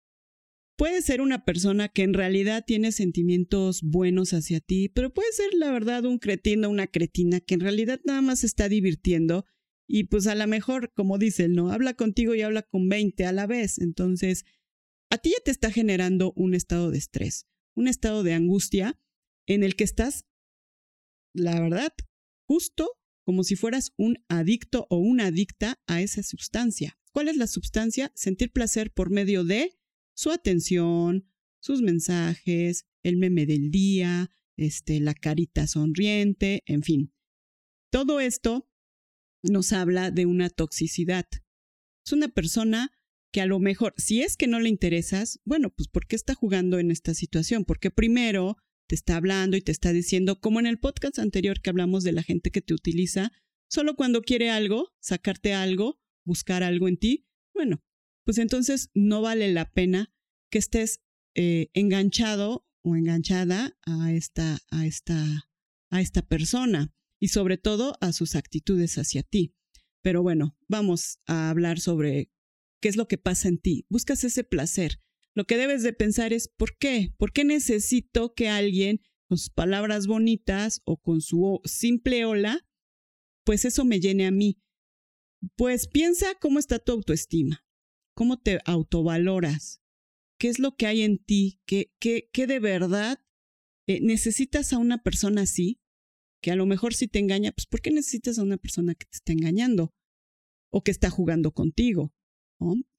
puede 0.77 1.01
ser 1.03 1.23
una 1.23 1.45
persona 1.45 1.89
que 1.89 2.03
en 2.03 2.13
realidad 2.13 2.65
tiene 2.67 2.93
sentimientos 2.93 3.81
buenos 3.83 4.35
hacia 4.35 4.61
ti, 4.61 4.91
pero 4.91 5.13
puede 5.13 5.33
ser 5.33 5.55
la 5.55 5.73
verdad 5.73 6.05
un 6.05 6.19
cretino, 6.19 6.69
una 6.69 6.87
cretina 6.87 7.41
que 7.41 7.55
en 7.55 7.61
realidad 7.61 8.01
nada 8.05 8.21
más 8.21 8.45
está 8.45 8.69
divirtiendo 8.69 9.47
y 9.87 10.05
pues 10.05 10.27
a 10.27 10.35
lo 10.35 10.47
mejor, 10.47 10.93
como 10.95 11.19
dice, 11.19 11.49
¿no? 11.49 11.71
Habla 11.71 11.95
contigo 11.95 12.35
y 12.35 12.43
habla 12.43 12.63
con 12.63 12.89
20 12.89 13.25
a 13.25 13.33
la 13.33 13.47
vez. 13.47 13.79
Entonces, 13.79 14.45
a 15.11 15.19
ti 15.19 15.31
ya 15.31 15.43
te 15.45 15.51
está 15.51 15.71
generando 15.71 16.33
un 16.35 16.55
estado 16.55 16.91
de 16.91 16.99
estrés, 16.99 17.47
un 17.75 17.87
estado 17.89 18.23
de 18.23 18.35
angustia 18.35 19.01
en 19.47 19.63
el 19.63 19.77
que 19.77 19.85
estás, 19.85 20.25
la 21.33 21.61
verdad, 21.61 21.93
justo 22.49 22.91
como 23.25 23.45
si 23.45 23.57
fueras 23.57 23.93
un 23.97 24.19
adicto 24.29 24.87
o 24.91 24.99
una 24.99 25.27
adicta 25.27 25.81
a 25.87 26.01
esa 26.01 26.23
sustancia. 26.23 26.99
¿Cuál 27.13 27.29
es 27.29 27.37
la 27.37 27.47
sustancia? 27.47 28.13
Sentir 28.15 28.53
placer 28.53 28.93
por 28.93 29.11
medio 29.11 29.45
de 29.45 29.79
su 30.15 30.31
atención, 30.31 31.29
sus 31.61 31.83
mensajes, 31.83 32.87
el 33.03 33.17
meme 33.17 33.47
del 33.47 33.71
día, 33.71 34.31
este, 34.57 35.01
la 35.01 35.15
carita 35.15 35.67
sonriente, 35.67 36.63
en 36.67 36.83
fin. 36.83 37.13
Todo 37.91 38.21
esto 38.21 38.69
nos 39.51 39.73
habla 39.73 40.11
de 40.11 40.27
una 40.27 40.51
toxicidad. 40.51 41.27
Es 42.05 42.13
una 42.13 42.29
persona 42.29 42.93
que 43.33 43.41
a 43.41 43.47
lo 43.47 43.59
mejor, 43.59 43.95
si 43.97 44.23
es 44.23 44.37
que 44.37 44.47
no 44.47 44.61
le 44.61 44.69
interesas, 44.69 45.41
bueno, 45.45 45.71
pues 45.71 45.89
¿por 45.89 46.07
qué 46.07 46.17
está 46.17 46.35
jugando 46.35 46.79
en 46.79 46.91
esta 46.91 47.15
situación? 47.15 47.65
Porque 47.65 47.91
primero 47.91 48.57
te 48.89 48.95
está 48.95 49.17
hablando 49.17 49.57
y 49.57 49.63
te 49.63 49.73
está 49.73 49.93
diciendo, 49.93 50.41
como 50.41 50.61
en 50.61 50.67
el 50.67 50.79
podcast 50.79 51.19
anterior 51.19 51.61
que 51.61 51.71
hablamos 51.71 52.05
de 52.05 52.13
la 52.13 52.23
gente 52.23 52.51
que 52.51 52.63
te 52.63 52.75
utiliza, 52.75 53.33
solo 53.69 53.97
cuando 53.97 54.23
quiere 54.23 54.51
algo, 54.51 54.95
sacarte 55.01 55.53
algo, 55.55 56.01
buscar 56.25 56.63
algo 56.63 56.89
en 56.89 56.97
ti, 56.97 57.27
bueno, 57.53 57.83
pues 58.25 58.39
entonces 58.39 58.91
no 58.95 59.23
vale 59.23 59.53
la 59.53 59.71
pena 59.73 60.13
que 60.51 60.59
estés 60.59 61.01
eh, 61.35 61.69
enganchado 61.75 62.67
o 62.83 62.97
enganchada 62.97 63.77
a 63.83 64.13
esta, 64.13 64.61
a 64.71 64.87
esta, 64.87 65.51
a 65.91 66.01
esta 66.01 66.23
persona 66.23 66.95
y 67.21 67.29
sobre 67.29 67.59
todo 67.59 67.97
a 68.01 68.13
sus 68.13 68.35
actitudes 68.35 68.99
hacia 68.99 69.23
ti. 69.23 69.55
Pero 70.03 70.23
bueno, 70.23 70.57
vamos 70.69 71.19
a 71.27 71.51
hablar 71.51 71.81
sobre 71.81 72.31
qué 72.81 72.89
es 72.89 72.97
lo 72.97 73.09
que 73.09 73.19
pasa 73.19 73.49
en 73.49 73.59
ti. 73.59 73.87
Buscas 73.89 74.25
ese 74.25 74.45
placer. 74.45 75.01
Lo 75.35 75.47
que 75.47 75.57
debes 75.57 75.83
de 75.83 75.93
pensar 75.93 76.33
es 76.33 76.49
¿por 76.49 76.77
qué? 76.79 77.13
¿Por 77.19 77.33
qué 77.33 77.45
necesito 77.45 78.35
que 78.35 78.49
alguien 78.49 79.01
con 79.29 79.39
sus 79.39 79.51
palabras 79.51 80.07
bonitas 80.07 80.81
o 80.85 80.97
con 80.97 81.21
su 81.21 81.61
simple 81.65 82.25
hola, 82.25 82.67
pues 83.45 83.65
eso 83.65 83.85
me 83.85 84.01
llene 84.01 84.27
a 84.27 84.31
mí? 84.31 84.63
Pues 85.57 85.89
piensa 85.89 86.35
cómo 86.41 86.59
está 86.59 86.79
tu 86.79 86.93
autoestima, 86.93 87.67
cómo 88.15 88.39
te 88.39 88.61
autovaloras, 88.65 89.83
qué 90.39 90.49
es 90.49 90.59
lo 90.59 90.77
que 90.77 90.87
hay 90.87 91.03
en 91.03 91.19
ti, 91.19 91.61
qué, 91.67 91.93
qué, 91.99 92.31
qué 92.33 92.47
de 92.47 92.61
verdad 92.61 93.21
eh, 93.87 94.01
necesitas 94.01 94.73
a 94.73 94.79
una 94.79 95.03
persona 95.03 95.43
así, 95.43 95.81
que 96.47 96.53
a 96.53 96.55
lo 96.55 96.65
mejor 96.65 96.95
si 96.95 97.09
te 97.09 97.19
engaña, 97.19 97.51
pues 97.51 97.67
¿por 97.67 97.81
qué 97.81 97.91
necesitas 97.91 98.39
a 98.39 98.45
una 98.45 98.57
persona 98.57 98.95
que 98.95 99.05
te 99.05 99.17
está 99.17 99.33
engañando 99.33 99.93
o 100.71 100.85
que 100.85 100.93
está 100.93 101.11
jugando 101.11 101.51
contigo? 101.51 102.15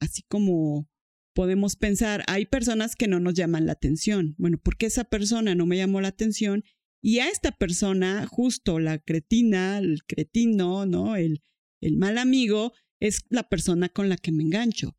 Así 0.02 0.24
como 0.24 0.90
podemos 1.34 1.78
pensar, 1.78 2.26
hay 2.28 2.46
personas 2.46 2.98
que 2.98 3.08
no 3.08 3.22
nos 3.22 3.36
llaman 3.36 3.66
la 3.66 3.72
atención. 3.72 4.36
Bueno, 4.38 4.58
¿por 4.58 4.76
qué 4.76 4.88
esa 4.88 5.06
persona 5.06 5.56
no 5.56 5.66
me 5.66 5.78
llamó 5.78 6.02
la 6.02 6.10
atención? 6.10 6.66
Y 7.02 7.20
a 7.20 7.30
esta 7.30 7.54
persona, 7.54 8.28
justo 8.28 8.80
la 8.80 9.00
cretina, 9.00 9.78
el 9.78 10.04
cretino, 10.04 10.86
¿no? 10.86 11.16
El, 11.16 11.42
el 11.80 11.96
mal 11.96 12.18
amigo, 12.18 12.74
es 13.00 13.24
la 13.30 13.48
persona 13.48 13.88
con 13.88 14.10
la 14.10 14.18
que 14.18 14.34
me 14.34 14.44
engancho. 14.44 14.98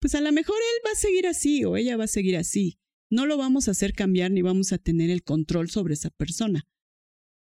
pues 0.00 0.16
a 0.16 0.20
lo 0.20 0.32
mejor 0.32 0.56
él 0.56 0.82
va 0.84 0.90
a 0.90 1.00
seguir 1.00 1.28
así 1.28 1.64
o 1.64 1.76
ella 1.76 1.96
va 1.96 2.04
a 2.04 2.08
seguir 2.08 2.36
así. 2.38 2.80
No 3.08 3.24
lo 3.24 3.36
vamos 3.36 3.68
a 3.68 3.70
hacer 3.70 3.92
cambiar 3.92 4.32
ni 4.32 4.42
vamos 4.42 4.72
a 4.72 4.78
tener 4.78 5.10
el 5.10 5.22
control 5.22 5.70
sobre 5.70 5.94
esa 5.94 6.10
persona. 6.10 6.66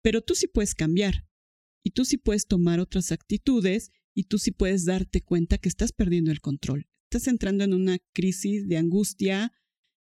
Pero 0.03 0.21
tú 0.21 0.35
sí 0.35 0.47
puedes 0.47 0.75
cambiar 0.75 1.25
y 1.83 1.91
tú 1.91 2.05
sí 2.05 2.17
puedes 2.17 2.45
tomar 2.45 2.79
otras 2.79 3.11
actitudes 3.11 3.91
y 4.13 4.25
tú 4.25 4.37
sí 4.37 4.51
puedes 4.51 4.85
darte 4.85 5.21
cuenta 5.21 5.57
que 5.57 5.69
estás 5.69 5.91
perdiendo 5.91 6.31
el 6.31 6.41
control. 6.41 6.87
Estás 7.09 7.27
entrando 7.27 7.63
en 7.63 7.73
una 7.73 7.97
crisis 8.13 8.67
de 8.67 8.77
angustia. 8.77 9.53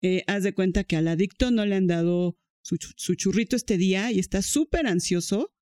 Eh, 0.02 0.22
haz 0.26 0.42
de 0.42 0.52
cuenta 0.52 0.84
que 0.84 0.96
al 0.96 1.08
adicto 1.08 1.50
no 1.50 1.64
le 1.64 1.76
han 1.76 1.86
dado 1.86 2.36
su, 2.62 3.14
churrito 3.14 3.56
este 3.56 3.76
día 3.76 4.10
y 4.10 4.18
está 4.18 4.42
súper 4.42 4.86
ansioso 4.86 5.54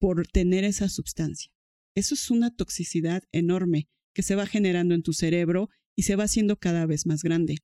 por 0.00 0.26
tener 0.26 0.64
esa 0.64 0.88
sustancia. 0.88 1.52
Eso 1.94 2.14
es 2.14 2.30
una 2.30 2.54
toxicidad 2.54 3.22
enorme 3.32 3.88
que 4.14 4.22
se 4.22 4.34
va 4.34 4.46
generando 4.46 4.94
en 4.94 5.02
tu 5.02 5.12
cerebro 5.12 5.70
y 5.94 6.02
se 6.02 6.16
va 6.16 6.24
haciendo 6.24 6.58
cada 6.58 6.86
vez 6.86 7.06
más 7.06 7.22
grande. 7.22 7.56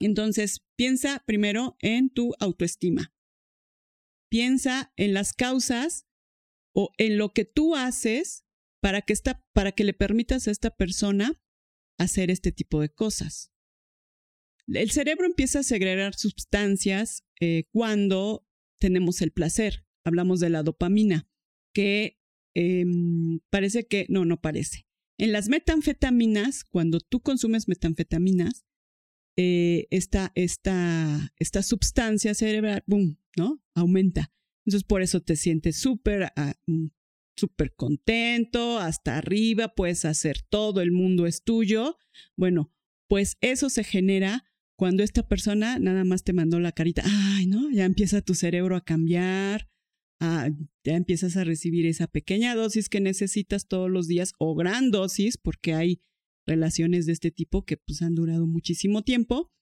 Entonces, 0.00 0.62
piensa 0.76 1.22
primero 1.26 1.76
en 1.80 2.10
tu 2.10 2.32
autoestima. 2.40 3.11
Piensa 4.32 4.94
en 4.96 5.12
las 5.12 5.34
causas 5.34 6.06
o 6.74 6.90
en 6.96 7.18
lo 7.18 7.34
que 7.34 7.44
tú 7.44 7.76
haces 7.76 8.46
para 8.80 9.02
que, 9.02 9.12
esta, 9.12 9.44
para 9.52 9.72
que 9.72 9.84
le 9.84 9.92
permitas 9.92 10.48
a 10.48 10.52
esta 10.52 10.74
persona 10.74 11.38
hacer 11.98 12.30
este 12.30 12.50
tipo 12.50 12.80
de 12.80 12.88
cosas. 12.88 13.52
El 14.66 14.90
cerebro 14.90 15.26
empieza 15.26 15.58
a 15.58 15.64
segregar 15.64 16.14
sustancias 16.14 17.26
eh, 17.40 17.64
cuando 17.72 18.48
tenemos 18.80 19.20
el 19.20 19.32
placer. 19.32 19.84
Hablamos 20.02 20.40
de 20.40 20.48
la 20.48 20.62
dopamina, 20.62 21.28
que 21.74 22.18
em, 22.54 23.40
parece 23.50 23.86
que, 23.86 24.06
no, 24.08 24.24
no 24.24 24.40
parece. 24.40 24.86
En 25.18 25.32
las 25.32 25.50
metanfetaminas, 25.50 26.64
cuando 26.64 27.00
tú 27.00 27.20
consumes 27.20 27.68
metanfetaminas, 27.68 28.64
eh, 29.36 29.86
esta, 29.90 30.32
esta, 30.34 31.32
esta 31.38 31.62
sustancia 31.62 32.34
cerebral, 32.34 32.82
boom, 32.86 33.18
¿no? 33.36 33.62
Aumenta. 33.74 34.30
Entonces 34.64 34.84
por 34.84 35.02
eso 35.02 35.20
te 35.20 35.36
sientes 35.36 35.76
súper 35.76 36.32
ah, 36.36 36.54
mm, 36.66 36.86
súper 37.36 37.74
contento, 37.74 38.78
hasta 38.78 39.18
arriba, 39.18 39.74
puedes 39.74 40.04
hacer 40.04 40.42
todo, 40.48 40.80
el 40.80 40.92
mundo 40.92 41.26
es 41.26 41.42
tuyo. 41.42 41.96
Bueno, 42.36 42.72
pues 43.08 43.36
eso 43.40 43.70
se 43.70 43.84
genera 43.84 44.44
cuando 44.76 45.02
esta 45.02 45.26
persona 45.26 45.78
nada 45.78 46.04
más 46.04 46.24
te 46.24 46.32
mandó 46.32 46.60
la 46.60 46.72
carita, 46.72 47.02
ay, 47.04 47.46
¿no? 47.46 47.70
Ya 47.70 47.84
empieza 47.84 48.20
tu 48.22 48.34
cerebro 48.34 48.76
a 48.76 48.84
cambiar, 48.84 49.68
ya 50.20 50.94
empiezas 50.94 51.36
a 51.36 51.44
recibir 51.44 51.86
esa 51.86 52.06
pequeña 52.06 52.54
dosis 52.54 52.88
que 52.88 53.00
necesitas 53.00 53.66
todos 53.66 53.90
los 53.90 54.06
días 54.06 54.34
o 54.38 54.54
gran 54.54 54.90
dosis, 54.90 55.36
porque 55.36 55.74
hay 55.74 56.00
relaciones 56.46 57.06
de 57.06 57.12
este 57.12 57.30
tipo 57.30 57.64
que 57.64 57.76
pues 57.76 58.02
han 58.02 58.14
durado 58.14 58.46
muchísimo 58.46 59.02
tiempo 59.02 59.52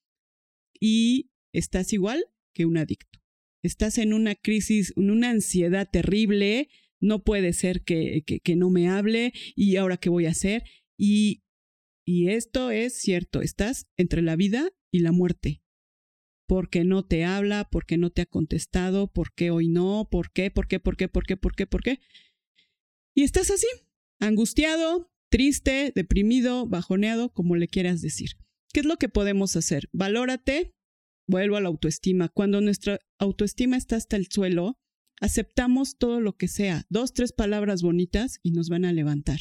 y 0.78 1.30
estás 1.52 1.92
igual 1.92 2.25
que 2.54 2.66
un 2.66 2.78
adicto. 2.78 3.20
Estás 3.62 3.99
en 3.99 4.14
una 4.14 4.34
crisis, 4.34 4.94
en 4.96 5.10
una 5.10 5.30
ansiedad 5.30 5.88
terrible, 5.90 6.68
no 7.00 7.22
puede 7.22 7.52
ser 7.52 7.82
que, 7.82 8.22
que, 8.25 8.56
no 8.56 8.70
me 8.70 8.88
hable 8.88 9.32
y 9.54 9.76
ahora 9.76 9.99
qué 9.99 10.08
voy 10.08 10.26
a 10.26 10.30
hacer. 10.30 10.64
Y, 10.99 11.42
y 12.06 12.28
esto 12.28 12.70
es 12.70 12.99
cierto, 12.99 13.42
estás 13.42 13.87
entre 13.96 14.22
la 14.22 14.37
vida 14.37 14.70
y 14.90 15.00
la 15.00 15.12
muerte. 15.12 15.62
Porque 16.46 16.84
no 16.84 17.04
te 17.04 17.25
habla, 17.25 17.68
porque 17.70 17.96
no 17.96 18.10
te 18.10 18.22
ha 18.22 18.26
contestado, 18.26 19.12
por 19.12 19.32
qué 19.34 19.50
hoy 19.50 19.68
no, 19.68 20.08
por 20.10 20.32
qué, 20.32 20.50
por 20.50 20.66
qué, 20.66 20.80
por 20.80 20.96
qué, 20.96 21.08
por 21.08 21.26
qué, 21.26 21.37
por 21.37 21.54
qué, 21.54 21.66
por 21.66 21.82
qué. 21.82 22.00
Y 23.14 23.22
estás 23.22 23.50
así, 23.50 23.68
angustiado, 24.18 25.10
triste, 25.30 25.92
deprimido, 25.94 26.66
bajoneado, 26.66 27.32
como 27.32 27.56
le 27.56 27.68
quieras 27.68 28.02
decir. 28.02 28.32
¿Qué 28.72 28.80
es 28.80 28.87
lo 28.87 28.96
que 28.96 29.08
podemos 29.08 29.56
hacer? 29.56 29.88
Valórate, 29.92 30.75
vuelvo 31.26 31.56
a 31.56 31.60
la 31.60 31.68
autoestima. 31.68 32.28
Cuando 32.28 32.60
nuestra 32.60 32.99
autoestima 33.18 33.76
está 33.76 33.96
hasta 33.96 34.16
el 34.16 34.26
suelo, 34.26 34.78
aceptamos 35.20 35.96
todo 35.99 36.20
lo 36.20 36.37
que 36.37 36.49
sea, 36.49 36.87
dos, 36.88 37.12
tres 37.12 37.32
palabras 37.32 37.82
bonitas 37.82 38.38
y 38.42 38.52
nos 38.52 38.68
van 38.68 38.84
a 38.84 38.92
levantar. 38.92 39.40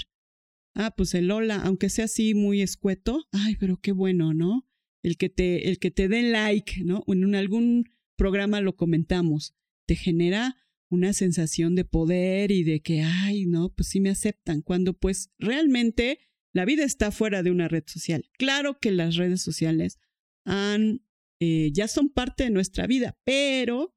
Ah, 0.75 0.93
pues 0.96 1.13
el 1.13 1.31
hola, 1.31 1.62
aunque 1.63 1.89
sea 1.89 2.05
así 2.05 2.36
muy 2.36 2.62
escueto, 2.62 3.25
ay, 3.32 3.56
pero 3.60 3.78
qué 3.78 3.91
bueno, 3.91 4.34
¿no? 4.34 4.67
El 5.04 5.17
que 5.17 5.30
te, 5.30 5.69
el 5.69 5.80
que 5.80 5.91
te 5.91 6.08
den 6.08 6.32
like, 6.32 6.84
¿no? 6.84 7.04
En 7.08 7.36
algún 7.36 7.86
programa 8.17 8.62
lo 8.62 8.75
comentamos, 8.75 9.56
te 9.88 9.95
genera 9.95 10.56
una 10.89 11.13
sensación 11.13 11.75
de 11.75 11.86
poder 11.86 12.52
y 12.52 12.63
de 12.63 12.82
que, 12.82 13.02
ay, 13.02 13.45
no, 13.45 13.73
pues 13.73 13.89
sí 13.89 13.99
me 13.99 14.10
aceptan, 14.10 14.62
cuando 14.62 14.93
pues 14.93 15.32
realmente 15.38 16.19
la 16.54 16.65
vida 16.65 16.84
está 16.84 17.12
fuera 17.12 17.43
de 17.43 17.52
una 17.52 17.67
red 17.67 17.84
social. 17.86 18.30
Claro 18.34 18.80
que 18.80 18.91
las 18.91 19.15
redes 19.15 19.41
sociales 19.41 19.99
han, 20.45 21.06
eh, 21.39 21.71
ya 21.73 21.88
son 21.88 22.10
parte 22.10 22.45
de 22.45 22.49
nuestra 22.49 22.88
vida, 22.88 23.19
pero 23.23 23.95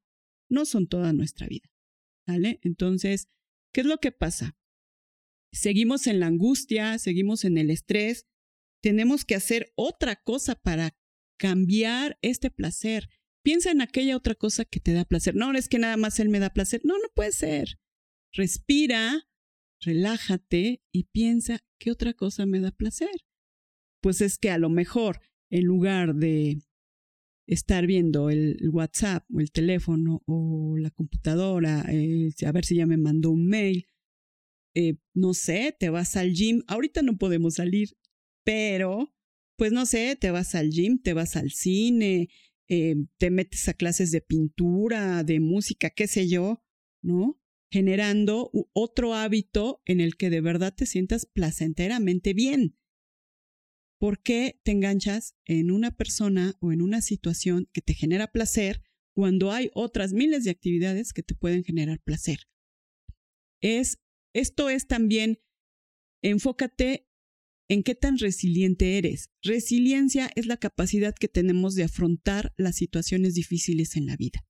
no 0.49 0.65
son 0.65 0.87
toda 0.87 1.13
nuestra 1.13 1.47
vida. 1.47 1.69
¿Vale? 2.27 2.59
Entonces, 2.61 3.27
¿qué 3.73 3.81
es 3.81 3.87
lo 3.87 3.97
que 3.97 4.11
pasa? 4.11 4.55
Seguimos 5.51 6.07
en 6.07 6.19
la 6.19 6.27
angustia, 6.27 6.97
seguimos 6.99 7.43
en 7.43 7.57
el 7.57 7.69
estrés, 7.69 8.27
tenemos 8.81 9.25
que 9.25 9.35
hacer 9.35 9.71
otra 9.75 10.15
cosa 10.15 10.55
para 10.55 10.95
cambiar 11.37 12.17
este 12.21 12.49
placer. 12.49 13.09
Piensa 13.43 13.71
en 13.71 13.81
aquella 13.81 14.15
otra 14.15 14.35
cosa 14.35 14.65
que 14.65 14.79
te 14.79 14.93
da 14.93 15.05
placer. 15.05 15.35
No, 15.35 15.53
es 15.53 15.67
que 15.67 15.79
nada 15.79 15.97
más 15.97 16.19
él 16.19 16.29
me 16.29 16.39
da 16.39 16.51
placer. 16.51 16.81
No, 16.83 16.97
no 16.97 17.09
puede 17.13 17.33
ser. 17.33 17.77
Respira, 18.31 19.27
relájate 19.81 20.81
y 20.91 21.03
piensa, 21.05 21.59
¿qué 21.77 21.91
otra 21.91 22.13
cosa 22.13 22.45
me 22.45 22.59
da 22.59 22.71
placer? 22.71 23.11
Pues 24.01 24.21
es 24.21 24.37
que 24.37 24.49
a 24.49 24.57
lo 24.57 24.69
mejor, 24.69 25.19
en 25.49 25.65
lugar 25.65 26.15
de 26.15 26.61
estar 27.47 27.85
viendo 27.85 28.29
el, 28.29 28.57
WhatsApp 28.71 29.25
o 29.31 29.39
el 29.39 29.51
teléfono 29.51 30.23
o 30.25 30.77
la 30.77 30.89
computadora, 30.89 31.85
eh, 31.89 32.31
a 32.45 32.51
ver 32.51 32.65
si 32.65 32.75
ya 32.75 32.85
me 32.85 32.97
mandó 32.97 33.31
un 33.31 33.47
mail, 33.47 33.85
eh, 34.75 34.95
no 35.13 35.33
sé, 35.33 35.75
te 35.77 35.89
vas 35.89 36.15
al 36.15 36.33
gym, 36.33 36.63
ahorita 36.67 37.01
no 37.01 37.17
podemos 37.17 37.55
salir, 37.55 37.89
pero 38.43 39.13
pues 39.57 39.71
no 39.71 39.85
sé, 39.85 40.17
te 40.19 40.31
vas 40.31 40.55
al 40.55 40.71
gym, 40.71 40.99
te 40.99 41.13
vas 41.13 41.35
al 41.35 41.51
cine, 41.51 42.29
eh, 42.69 42.95
te 43.17 43.29
metes 43.29 43.67
a 43.67 43.73
clases 43.73 44.11
de 44.11 44.21
pintura, 44.21 45.23
de 45.23 45.39
música, 45.39 45.89
qué 45.89 46.07
sé 46.07 46.27
yo, 46.27 46.63
¿no? 47.01 47.39
Generando 47.71 48.51
otro 48.73 49.13
hábito 49.13 49.81
en 49.85 49.99
el 49.99 50.15
que 50.15 50.29
de 50.29 50.41
verdad 50.41 50.73
te 50.75 50.85
sientas 50.85 51.25
placenteramente 51.25 52.33
bien. 52.33 52.77
¿Por 53.99 54.21
qué 54.21 54.59
te 54.63 54.71
enganchas 54.71 55.35
en 55.45 55.71
una 55.71 55.91
persona 55.91 56.55
o 56.59 56.71
en 56.71 56.81
una 56.81 57.01
situación 57.01 57.69
que 57.71 57.81
te 57.81 57.93
genera 57.93 58.31
placer 58.31 58.81
cuando 59.13 59.51
hay 59.51 59.69
otras 59.73 60.13
miles 60.13 60.43
de 60.43 60.51
actividades 60.51 61.13
que 61.13 61.23
te 61.23 61.35
pueden 61.35 61.63
generar 61.63 62.01
placer? 62.01 62.39
Es, 63.61 63.99
esto 64.33 64.69
es 64.69 64.87
también, 64.87 65.39
enfócate 66.21 67.07
en 67.69 67.83
qué 67.83 67.95
tan 67.95 68.17
resiliente 68.17 68.97
eres. 68.97 69.29
Resiliencia 69.41 70.29
es 70.35 70.45
la 70.45 70.57
capacidad 70.57 71.15
que 71.15 71.27
tenemos 71.27 71.75
de 71.75 71.83
afrontar 71.83 72.53
las 72.57 72.75
situaciones 72.75 73.33
difíciles 73.33 73.95
en 73.95 74.05
la 74.05 74.17
vida. 74.17 74.45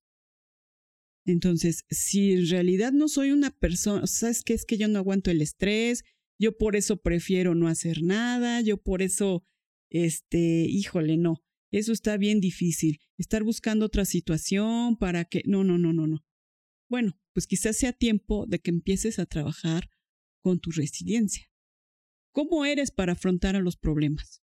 Entonces, 1.26 1.86
si 1.90 2.34
en 2.34 2.50
realidad 2.50 2.92
no 2.92 3.08
soy 3.08 3.32
una 3.32 3.52
persona, 3.52 4.06
¿sabes 4.08 4.44
qué? 4.44 4.54
Es 4.54 4.66
que 4.66 4.78
yo 4.78 4.88
no 4.88 5.00
aguanto 5.00 5.32
el 5.32 5.42
estrés, 5.42 6.04
yo 6.40 6.58
por 6.58 6.76
eso 6.76 6.98
prefiero 7.02 7.56
no 7.56 7.68
hacer 7.68 8.02
nada, 8.02 8.60
yo 8.62 8.78
por 8.78 9.02
eso, 9.02 9.46
este, 9.90 10.66
híjole, 10.68 11.18
no, 11.18 11.42
eso 11.72 11.94
está 11.94 12.18
bien 12.18 12.42
difícil. 12.42 13.00
Estar 13.18 13.44
buscando 13.44 13.86
otra 13.86 14.06
situación 14.06 14.98
para 14.98 15.26
que, 15.26 15.44
no, 15.46 15.64
no, 15.64 15.78
no, 15.78 15.94
no, 15.94 16.08
no. 16.08 16.26
Bueno, 16.90 17.18
pues 17.34 17.48
quizás 17.48 17.78
sea 17.78 17.94
tiempo 17.94 18.46
de 18.48 18.60
que 18.60 18.72
empieces 18.72 19.18
a 19.18 19.26
trabajar 19.26 19.90
con 20.42 20.60
tu 20.60 20.72
resiliencia. 20.72 21.48
¿Cómo 22.34 22.66
eres 22.66 22.90
para 22.90 23.14
afrontar 23.14 23.56
a 23.56 23.62
los 23.62 23.78
problemas? 23.78 24.44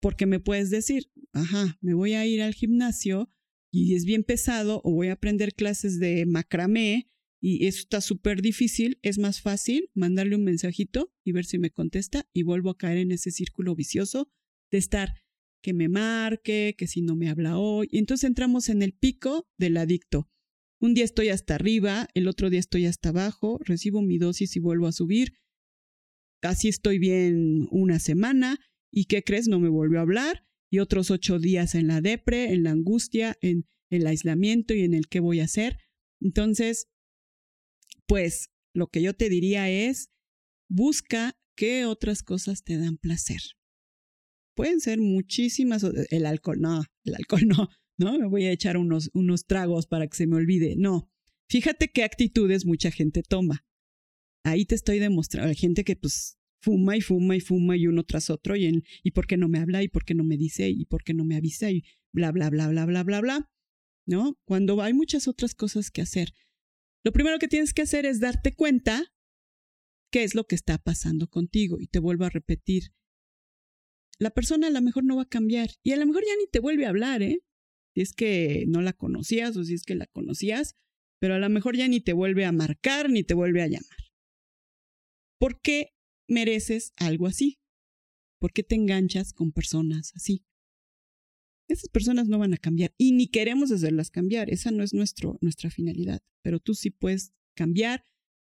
Porque 0.00 0.24
me 0.24 0.40
puedes 0.40 0.70
decir, 0.70 1.12
ajá, 1.32 1.78
me 1.82 1.92
voy 1.92 2.14
a 2.14 2.26
ir 2.26 2.40
al 2.40 2.54
gimnasio 2.54 3.30
y 3.70 3.94
es 3.94 4.06
bien 4.06 4.24
pesado 4.24 4.80
o 4.82 4.92
voy 4.92 5.08
a 5.08 5.12
aprender 5.12 5.54
clases 5.54 6.00
de 6.00 6.24
macramé 6.24 7.10
y 7.42 7.66
eso 7.66 7.80
está 7.80 8.00
súper 8.00 8.40
difícil, 8.40 8.98
es 9.02 9.18
más 9.18 9.42
fácil 9.42 9.90
mandarle 9.94 10.34
un 10.34 10.44
mensajito 10.44 11.12
y 11.24 11.32
ver 11.32 11.44
si 11.44 11.58
me 11.58 11.70
contesta 11.70 12.26
y 12.32 12.42
vuelvo 12.42 12.70
a 12.70 12.78
caer 12.78 12.98
en 12.98 13.12
ese 13.12 13.30
círculo 13.30 13.74
vicioso 13.74 14.30
de 14.70 14.78
estar 14.78 15.22
que 15.62 15.74
me 15.74 15.90
marque, 15.90 16.74
que 16.78 16.86
si 16.86 17.02
no 17.02 17.16
me 17.16 17.28
habla 17.28 17.58
hoy. 17.58 17.88
Entonces 17.92 18.28
entramos 18.28 18.70
en 18.70 18.80
el 18.80 18.94
pico 18.94 19.46
del 19.58 19.76
adicto. 19.76 20.30
Un 20.80 20.94
día 20.94 21.04
estoy 21.04 21.28
hasta 21.28 21.54
arriba, 21.54 22.08
el 22.14 22.28
otro 22.28 22.48
día 22.48 22.60
estoy 22.60 22.86
hasta 22.86 23.10
abajo, 23.10 23.58
recibo 23.62 24.00
mi 24.00 24.16
dosis 24.16 24.56
y 24.56 24.60
vuelvo 24.60 24.86
a 24.86 24.92
subir. 24.92 25.34
Así 26.42 26.68
estoy 26.68 26.98
bien 26.98 27.68
una 27.70 27.98
semana 27.98 28.58
y 28.90 29.06
¿qué 29.06 29.22
crees? 29.22 29.48
No 29.48 29.58
me 29.60 29.68
volvió 29.68 29.98
a 29.98 30.02
hablar 30.02 30.44
y 30.70 30.78
otros 30.78 31.10
ocho 31.10 31.38
días 31.38 31.74
en 31.74 31.86
la 31.86 32.00
depre, 32.00 32.52
en 32.52 32.62
la 32.62 32.70
angustia, 32.70 33.36
en 33.40 33.66
el 33.90 34.06
aislamiento 34.06 34.74
y 34.74 34.82
en 34.82 34.94
el 34.94 35.08
qué 35.08 35.20
voy 35.20 35.40
a 35.40 35.44
hacer. 35.44 35.78
Entonces, 36.20 36.88
pues 38.06 38.50
lo 38.74 38.88
que 38.88 39.02
yo 39.02 39.14
te 39.14 39.28
diría 39.28 39.68
es, 39.70 40.10
busca 40.68 41.36
qué 41.56 41.86
otras 41.86 42.22
cosas 42.22 42.62
te 42.62 42.76
dan 42.78 42.98
placer. 42.98 43.40
Pueden 44.54 44.80
ser 44.80 44.98
muchísimas. 44.98 45.84
El 46.10 46.26
alcohol, 46.26 46.60
no, 46.60 46.82
el 47.04 47.14
alcohol 47.14 47.46
no, 47.46 47.68
¿no? 47.98 48.18
Me 48.18 48.26
voy 48.26 48.44
a 48.44 48.52
echar 48.52 48.76
unos, 48.76 49.10
unos 49.14 49.46
tragos 49.46 49.86
para 49.86 50.06
que 50.06 50.16
se 50.16 50.26
me 50.26 50.36
olvide. 50.36 50.74
No. 50.76 51.10
Fíjate 51.48 51.88
qué 51.88 52.02
actitudes 52.02 52.66
mucha 52.66 52.90
gente 52.90 53.22
toma. 53.22 53.65
Ahí 54.46 54.64
te 54.64 54.76
estoy 54.76 55.00
demostrando. 55.00 55.48
Hay 55.48 55.56
gente 55.56 55.82
que 55.82 55.96
pues 55.96 56.38
fuma 56.60 56.96
y 56.96 57.00
fuma 57.00 57.34
y 57.34 57.40
fuma 57.40 57.76
y 57.76 57.88
uno 57.88 58.04
tras 58.04 58.30
otro 58.30 58.54
y, 58.54 58.66
en, 58.66 58.84
y 59.02 59.10
por 59.10 59.26
qué 59.26 59.36
no 59.36 59.48
me 59.48 59.58
habla 59.58 59.82
y 59.82 59.88
por 59.88 60.04
qué 60.04 60.14
no 60.14 60.22
me 60.22 60.36
dice 60.36 60.68
y 60.70 60.84
por 60.84 61.02
qué 61.02 61.14
no 61.14 61.24
me 61.24 61.34
avisa 61.34 61.72
y 61.72 61.82
bla, 62.12 62.30
bla, 62.30 62.48
bla, 62.48 62.68
bla, 62.68 62.86
bla, 62.86 63.02
bla, 63.02 63.20
bla. 63.20 63.50
¿No? 64.06 64.38
Cuando 64.44 64.80
hay 64.82 64.94
muchas 64.94 65.26
otras 65.26 65.56
cosas 65.56 65.90
que 65.90 66.00
hacer. 66.00 66.32
Lo 67.02 67.10
primero 67.10 67.40
que 67.40 67.48
tienes 67.48 67.74
que 67.74 67.82
hacer 67.82 68.06
es 68.06 68.20
darte 68.20 68.54
cuenta 68.54 69.12
qué 70.12 70.22
es 70.22 70.36
lo 70.36 70.44
que 70.46 70.54
está 70.54 70.78
pasando 70.78 71.26
contigo. 71.26 71.78
Y 71.80 71.88
te 71.88 71.98
vuelvo 71.98 72.24
a 72.24 72.30
repetir, 72.30 72.92
la 74.20 74.30
persona 74.30 74.68
a 74.68 74.70
lo 74.70 74.80
mejor 74.80 75.02
no 75.02 75.16
va 75.16 75.22
a 75.22 75.28
cambiar 75.28 75.70
y 75.82 75.90
a 75.90 75.96
lo 75.96 76.06
mejor 76.06 76.22
ya 76.24 76.36
ni 76.38 76.46
te 76.46 76.60
vuelve 76.60 76.86
a 76.86 76.90
hablar, 76.90 77.20
¿eh? 77.22 77.40
Si 77.96 78.00
es 78.00 78.12
que 78.12 78.64
no 78.68 78.80
la 78.80 78.92
conocías 78.92 79.56
o 79.56 79.64
si 79.64 79.74
es 79.74 79.82
que 79.82 79.96
la 79.96 80.06
conocías, 80.06 80.76
pero 81.18 81.34
a 81.34 81.38
lo 81.40 81.48
mejor 81.48 81.76
ya 81.76 81.88
ni 81.88 82.00
te 82.00 82.12
vuelve 82.12 82.44
a 82.44 82.52
marcar 82.52 83.10
ni 83.10 83.24
te 83.24 83.34
vuelve 83.34 83.62
a 83.62 83.66
llamar. 83.66 84.05
¿Por 85.38 85.60
qué 85.60 85.94
mereces 86.28 86.92
algo 86.96 87.26
así? 87.26 87.58
¿Por 88.38 88.52
qué 88.52 88.62
te 88.62 88.74
enganchas 88.74 89.32
con 89.32 89.52
personas 89.52 90.12
así? 90.14 90.44
Esas 91.68 91.88
personas 91.88 92.28
no 92.28 92.38
van 92.38 92.54
a 92.54 92.58
cambiar 92.58 92.94
y 92.96 93.12
ni 93.12 93.28
queremos 93.28 93.72
hacerlas 93.72 94.10
cambiar. 94.10 94.50
Esa 94.50 94.70
no 94.70 94.82
es 94.82 94.94
nuestro, 94.94 95.38
nuestra 95.40 95.70
finalidad. 95.70 96.22
Pero 96.42 96.60
tú 96.60 96.74
sí 96.74 96.90
puedes 96.90 97.32
cambiar, 97.54 98.04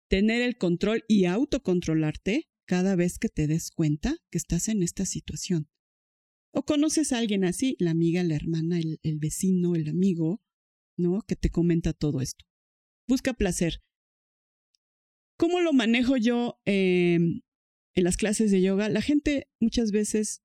tener 0.09 0.41
el 0.41 0.57
control 0.57 1.03
y 1.07 1.25
autocontrolarte 1.25 2.49
cada 2.65 2.95
vez 2.95 3.17
que 3.17 3.29
te 3.29 3.47
des 3.47 3.71
cuenta 3.71 4.17
que 4.29 4.37
estás 4.37 4.67
en 4.67 4.83
esta 4.83 5.05
situación. 5.05 5.69
O 6.51 6.65
conoces 6.65 7.11
a 7.11 7.17
alguien 7.17 7.43
así, 7.43 7.75
la 7.79 7.91
amiga, 7.91 8.23
la 8.23 8.35
hermana, 8.35 8.79
el, 8.79 9.19
vecino, 9.19 9.75
el 9.75 9.87
amigo, 9.87 10.41
¿no? 10.97 11.21
Que 11.21 11.35
te 11.35 11.49
comenta 11.49 11.93
todo 11.93 12.21
esto. 12.21 12.45
Busca 13.07 13.33
placer. 13.33 13.81
¿Cómo 15.39 15.61
lo 15.61 15.71
manejo 15.71 16.17
yo 16.17 16.59
em, 16.65 17.39
en 17.95 18.03
las 18.03 18.17
clases 18.17 18.51
de 18.51 18.61
yoga? 18.61 18.89
La 18.89 19.01
gente 19.01 19.47
muchas 19.61 19.91
veces, 19.91 20.43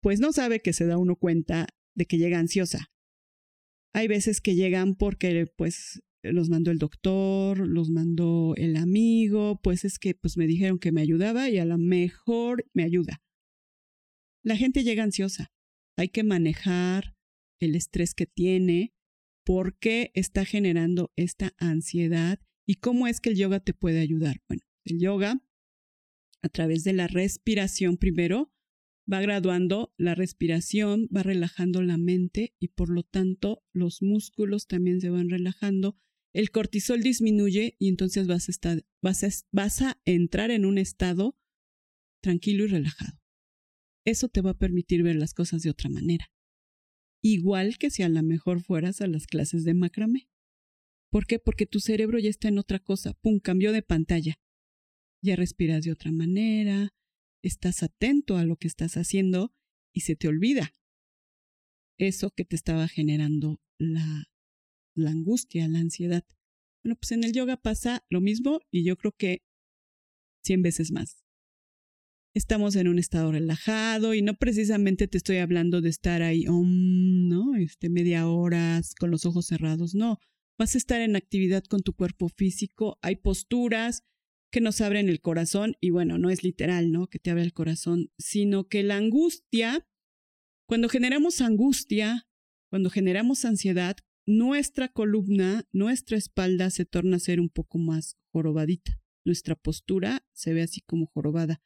pues 0.00 0.20
no 0.20 0.32
sabe 0.32 0.60
que 0.60 0.72
se 0.72 0.86
da 0.86 0.98
uno 0.98 1.16
cuenta 1.16 1.66
de 1.96 2.06
que 2.06 2.16
llega 2.16 2.38
ansiosa. 2.38 2.92
Hay 3.92 4.06
veces 4.06 4.40
que 4.40 4.54
llegan 4.54 4.94
porque, 4.94 5.46
pues, 5.56 6.00
los 6.22 6.48
mandó 6.48 6.70
el 6.70 6.78
doctor, 6.78 7.66
los 7.66 7.90
mandó 7.90 8.54
el 8.56 8.76
amigo, 8.76 9.60
pues 9.62 9.84
es 9.84 9.98
que 9.98 10.14
pues 10.14 10.36
me 10.36 10.46
dijeron 10.46 10.78
que 10.78 10.92
me 10.92 11.00
ayudaba 11.00 11.48
y 11.48 11.58
a 11.58 11.64
lo 11.64 11.76
mejor 11.76 12.66
me 12.74 12.84
ayuda. 12.84 13.20
La 14.44 14.56
gente 14.56 14.84
llega 14.84 15.02
ansiosa. 15.02 15.50
Hay 15.96 16.10
que 16.10 16.22
manejar 16.22 17.16
el 17.60 17.74
estrés 17.74 18.14
que 18.14 18.26
tiene, 18.26 18.92
por 19.44 19.76
qué 19.78 20.12
está 20.14 20.44
generando 20.44 21.10
esta 21.16 21.54
ansiedad 21.58 22.38
y 22.68 22.76
cómo 22.76 23.06
es 23.06 23.20
que 23.20 23.30
el 23.30 23.36
yoga 23.36 23.60
te 23.60 23.72
puede 23.72 24.00
ayudar. 24.00 24.42
Bueno, 24.48 24.62
el 24.84 24.98
yoga 25.00 25.42
a 26.42 26.48
través 26.48 26.84
de 26.84 26.92
la 26.92 27.08
respiración 27.08 27.96
primero 27.96 28.52
va 29.10 29.20
graduando 29.20 29.94
la 29.96 30.14
respiración, 30.14 31.08
va 31.14 31.22
relajando 31.22 31.82
la 31.82 31.96
mente 31.96 32.54
y 32.58 32.68
por 32.68 32.90
lo 32.90 33.02
tanto 33.02 33.64
los 33.72 34.02
músculos 34.02 34.66
también 34.66 35.00
se 35.00 35.10
van 35.10 35.30
relajando 35.30 35.96
el 36.32 36.50
cortisol 36.50 37.02
disminuye 37.02 37.76
y 37.78 37.88
entonces 37.88 38.26
vas 38.26 38.48
a, 38.48 38.52
estar, 38.52 38.86
vas, 39.02 39.82
a, 39.82 40.00
entrar 40.04 40.50
en 40.50 40.66
un 40.66 40.78
estado 40.78 41.38
tranquilo 42.22 42.64
y 42.64 42.68
relajado. 42.68 43.18
Eso 44.04 44.28
te 44.28 44.40
va 44.40 44.50
a 44.50 44.58
permitir 44.58 45.02
ver 45.02 45.16
las 45.16 45.34
cosas 45.34 45.62
de 45.62 45.70
otra 45.70 45.90
manera. 45.90 46.30
Igual 47.22 47.78
que 47.78 47.90
si 47.90 48.02
a 48.02 48.08
lo 48.08 48.22
mejor 48.22 48.62
fueras 48.62 49.00
a 49.00 49.06
las 49.06 49.26
clases 49.26 49.64
de 49.64 49.74
macramé. 49.74 50.27
¿Por 51.10 51.26
qué? 51.26 51.38
Porque 51.38 51.66
tu 51.66 51.80
cerebro 51.80 52.18
ya 52.18 52.30
está 52.30 52.48
en 52.48 52.58
otra 52.58 52.78
cosa. 52.78 53.14
¡Pum! 53.14 53.40
Cambió 53.40 53.72
de 53.72 53.82
pantalla. 53.82 54.38
Ya 55.22 55.36
respiras 55.36 55.84
de 55.84 55.92
otra 55.92 56.12
manera, 56.12 56.90
estás 57.42 57.82
atento 57.82 58.36
a 58.36 58.44
lo 58.44 58.56
que 58.56 58.68
estás 58.68 58.96
haciendo 58.96 59.52
y 59.92 60.02
se 60.02 60.14
te 60.14 60.28
olvida 60.28 60.72
eso 61.98 62.30
que 62.30 62.44
te 62.44 62.54
estaba 62.54 62.86
generando 62.86 63.60
la 63.78 64.28
la 64.98 65.10
angustia, 65.10 65.68
la 65.68 65.78
ansiedad. 65.78 66.24
Bueno, 66.82 66.96
pues 66.96 67.12
en 67.12 67.24
el 67.24 67.32
yoga 67.32 67.56
pasa 67.56 68.04
lo 68.10 68.20
mismo 68.20 68.60
y 68.70 68.84
yo 68.84 68.96
creo 68.96 69.12
que 69.12 69.42
100 70.44 70.62
veces 70.62 70.90
más. 70.92 71.24
Estamos 72.34 72.76
en 72.76 72.88
un 72.88 72.98
estado 72.98 73.32
relajado 73.32 74.14
y 74.14 74.22
no 74.22 74.34
precisamente 74.34 75.08
te 75.08 75.18
estoy 75.18 75.38
hablando 75.38 75.80
de 75.80 75.88
estar 75.88 76.22
ahí, 76.22 76.44
¿no? 76.44 77.56
Este, 77.56 77.88
media 77.88 78.28
hora 78.28 78.80
con 78.98 79.10
los 79.10 79.24
ojos 79.24 79.46
cerrados, 79.46 79.94
no. 79.94 80.18
Vas 80.58 80.74
a 80.74 80.78
estar 80.78 81.00
en 81.00 81.14
actividad 81.14 81.64
con 81.64 81.82
tu 81.82 81.94
cuerpo 81.94 82.28
físico, 82.28 82.98
hay 83.00 83.16
posturas 83.16 84.02
que 84.50 84.60
nos 84.60 84.80
abren 84.80 85.08
el 85.08 85.20
corazón 85.20 85.76
y 85.80 85.90
bueno, 85.90 86.18
no 86.18 86.30
es 86.30 86.42
literal, 86.42 86.90
¿no? 86.90 87.06
Que 87.06 87.18
te 87.18 87.30
abre 87.30 87.42
el 87.42 87.52
corazón, 87.52 88.10
sino 88.18 88.68
que 88.68 88.82
la 88.82 88.96
angustia, 88.96 89.86
cuando 90.66 90.88
generamos 90.88 91.40
angustia, 91.40 92.28
cuando 92.70 92.90
generamos 92.90 93.44
ansiedad, 93.44 93.96
nuestra 94.26 94.88
columna, 94.88 95.64
nuestra 95.72 96.16
espalda 96.16 96.70
se 96.70 96.84
torna 96.84 97.16
a 97.16 97.20
ser 97.20 97.40
un 97.40 97.48
poco 97.48 97.78
más 97.78 98.16
jorobadita. 98.32 99.00
Nuestra 99.24 99.54
postura 99.54 100.26
se 100.32 100.52
ve 100.54 100.62
así 100.62 100.80
como 100.80 101.06
jorobada. 101.06 101.62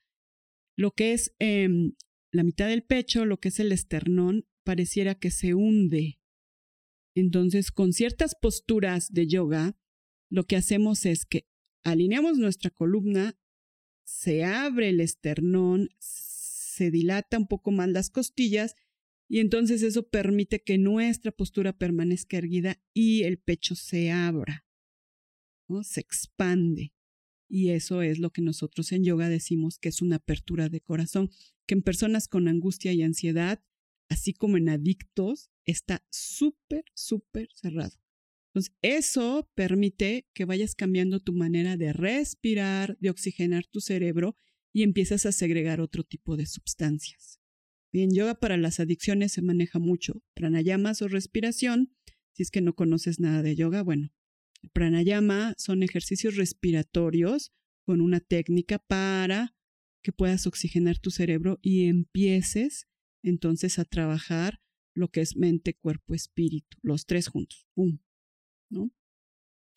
Lo 0.77 0.93
que 0.93 1.13
es 1.13 1.35
em, 1.39 1.95
la 2.33 2.45
mitad 2.45 2.69
del 2.69 2.83
pecho, 2.83 3.25
lo 3.25 3.39
que 3.39 3.49
es 3.49 3.59
el 3.59 3.73
esternón, 3.73 4.47
pareciera 4.65 5.15
que 5.15 5.31
se 5.31 5.55
hunde. 5.55 6.19
Entonces, 7.15 7.71
con 7.71 7.93
ciertas 7.93 8.35
posturas 8.35 9.13
de 9.13 9.27
yoga, 9.27 9.77
lo 10.31 10.45
que 10.47 10.57
hacemos 10.57 11.05
es 11.05 11.27
que 11.27 11.47
alineamos 11.85 12.39
nuestra 12.39 12.71
columna, 12.71 13.39
se 14.05 14.45
abre 14.45 14.89
el 14.89 15.01
esternón, 15.01 15.91
se 15.99 16.91
dilata 16.91 17.39
un 17.39 17.47
poco 17.47 17.71
más 17.71 17.89
las 17.89 18.11
costillas 18.11 18.75
y 19.29 19.41
entonces 19.41 19.83
eso 19.83 20.09
permite 20.09 20.63
que 20.63 20.79
nuestra 20.79 21.33
postura 21.33 21.73
permanezca 21.73 22.37
erguida 22.37 22.83
y 22.93 23.23
el 23.23 23.39
pecho 23.39 23.75
se 23.75 24.11
abra, 24.11 24.67
se 25.83 26.01
expande. 26.01 26.93
Y 27.49 27.71
eso 27.71 28.03
es 28.03 28.19
lo 28.19 28.31
que 28.31 28.43
nosotros 28.43 28.93
en 28.93 29.05
yoga 29.05 29.29
decimos 29.29 29.79
que 29.79 29.91
es 29.91 30.01
una 30.01 30.17
apertura 30.17 30.69
de 30.69 30.81
corazón, 30.81 31.31
que 31.67 31.75
en 31.75 31.83
personas 31.83 32.29
con 32.29 32.49
angustia 32.49 32.93
y 32.93 33.03
ansiedad, 33.03 33.63
así 34.09 34.33
como 34.33 34.57
en 34.57 34.69
adictos, 34.69 35.51
está 35.65 36.05
súper, 36.11 36.85
súper 36.95 37.49
cerrado. 37.55 37.99
Entonces, 38.49 38.75
eso 38.83 39.51
permite 39.55 40.27
que 40.35 40.45
vayas 40.45 40.75
cambiando 40.75 41.21
tu 41.21 41.33
manera 41.33 41.77
de 41.77 41.93
respirar, 41.93 42.99
de 42.99 43.11
oxigenar 43.11 43.67
tu 43.67 43.81
cerebro 43.81 44.37
y 44.73 44.83
empiezas 44.83 45.25
a 45.27 45.33
segregar 45.33 45.81
otro 45.81 46.05
tipo 46.05 46.37
de 46.37 46.47
sustancias. 46.47 47.41
Bien, 47.93 48.11
yoga 48.11 48.35
para 48.35 48.57
las 48.57 48.81
adicciones 48.81 49.33
se 49.33 49.43
maneja 49.43 49.79
mucho. 49.79 50.23
Pranayamas 50.35 51.03
o 51.03 51.09
respiración, 51.09 51.95
si 52.33 52.43
es 52.43 52.51
que 52.51 52.61
no 52.61 52.75
conoces 52.75 53.21
nada 53.21 53.43
de 53.43 53.55
yoga, 53.55 53.83
bueno, 53.83 54.13
pranayama 54.73 55.55
son 55.59 55.83
ejercicios 55.83 56.37
respiratorios 56.37 57.53
con 57.85 58.01
una 58.01 58.21
técnica 58.21 58.79
para 58.79 59.55
que 60.03 60.13
puedas 60.13 60.47
oxigenar 60.47 60.99
tu 60.99 61.11
cerebro 61.11 61.59
y 61.63 61.87
empieces 61.87 62.89
entonces 63.23 63.79
a 63.79 63.85
trabajar 63.85 64.61
lo 64.95 65.09
que 65.09 65.21
es 65.21 65.37
mente, 65.37 65.75
cuerpo, 65.75 66.15
espíritu, 66.15 66.79
los 66.83 67.07
tres 67.07 67.29
juntos. 67.29 67.67
¡Pum! 67.75 67.99
¿No? 68.71 68.91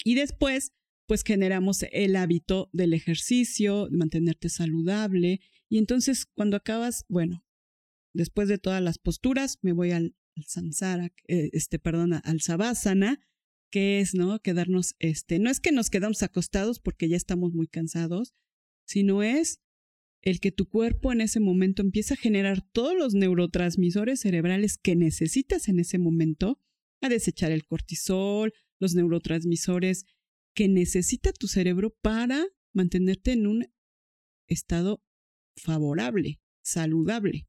Y 0.03 0.15
después, 0.15 0.73
pues 1.07 1.23
generamos 1.23 1.83
el 1.91 2.15
hábito 2.15 2.69
del 2.73 2.93
ejercicio, 2.93 3.87
de 3.87 3.97
mantenerte 3.97 4.49
saludable. 4.49 5.41
Y 5.69 5.77
entonces, 5.77 6.25
cuando 6.25 6.57
acabas, 6.57 7.05
bueno, 7.07 7.45
después 8.13 8.47
de 8.47 8.57
todas 8.57 8.81
las 8.81 8.97
posturas, 8.97 9.59
me 9.61 9.73
voy 9.73 9.91
al, 9.91 10.15
samsara, 10.45 11.13
eh, 11.27 11.49
este, 11.53 11.79
perdón, 11.79 12.13
al 12.13 12.41
savasana, 12.41 13.19
que 13.71 13.99
es, 13.99 14.13
¿no? 14.13 14.39
Quedarnos, 14.39 14.95
este, 14.99 15.39
no 15.39 15.49
es 15.49 15.59
que 15.59 15.71
nos 15.71 15.89
quedamos 15.89 16.23
acostados 16.23 16.79
porque 16.79 17.09
ya 17.09 17.17
estamos 17.17 17.53
muy 17.53 17.67
cansados, 17.67 18.33
sino 18.85 19.23
es 19.23 19.59
el 20.25 20.39
que 20.39 20.51
tu 20.51 20.67
cuerpo 20.67 21.13
en 21.13 21.21
ese 21.21 21.39
momento 21.39 21.83
empieza 21.83 22.15
a 22.15 22.17
generar 22.17 22.67
todos 22.73 22.97
los 22.97 23.13
neurotransmisores 23.13 24.19
cerebrales 24.19 24.77
que 24.77 24.95
necesitas 24.95 25.67
en 25.69 25.79
ese 25.79 25.99
momento, 25.99 26.59
a 27.01 27.09
desechar 27.09 27.51
el 27.51 27.65
cortisol, 27.65 28.51
los 28.79 28.95
neurotransmisores 28.95 30.05
que 30.55 30.67
necesita 30.67 31.31
tu 31.31 31.47
cerebro 31.47 31.95
para 32.01 32.43
mantenerte 32.73 33.33
en 33.33 33.45
un 33.45 33.67
estado 34.47 35.03
favorable, 35.55 36.41
saludable. 36.63 37.47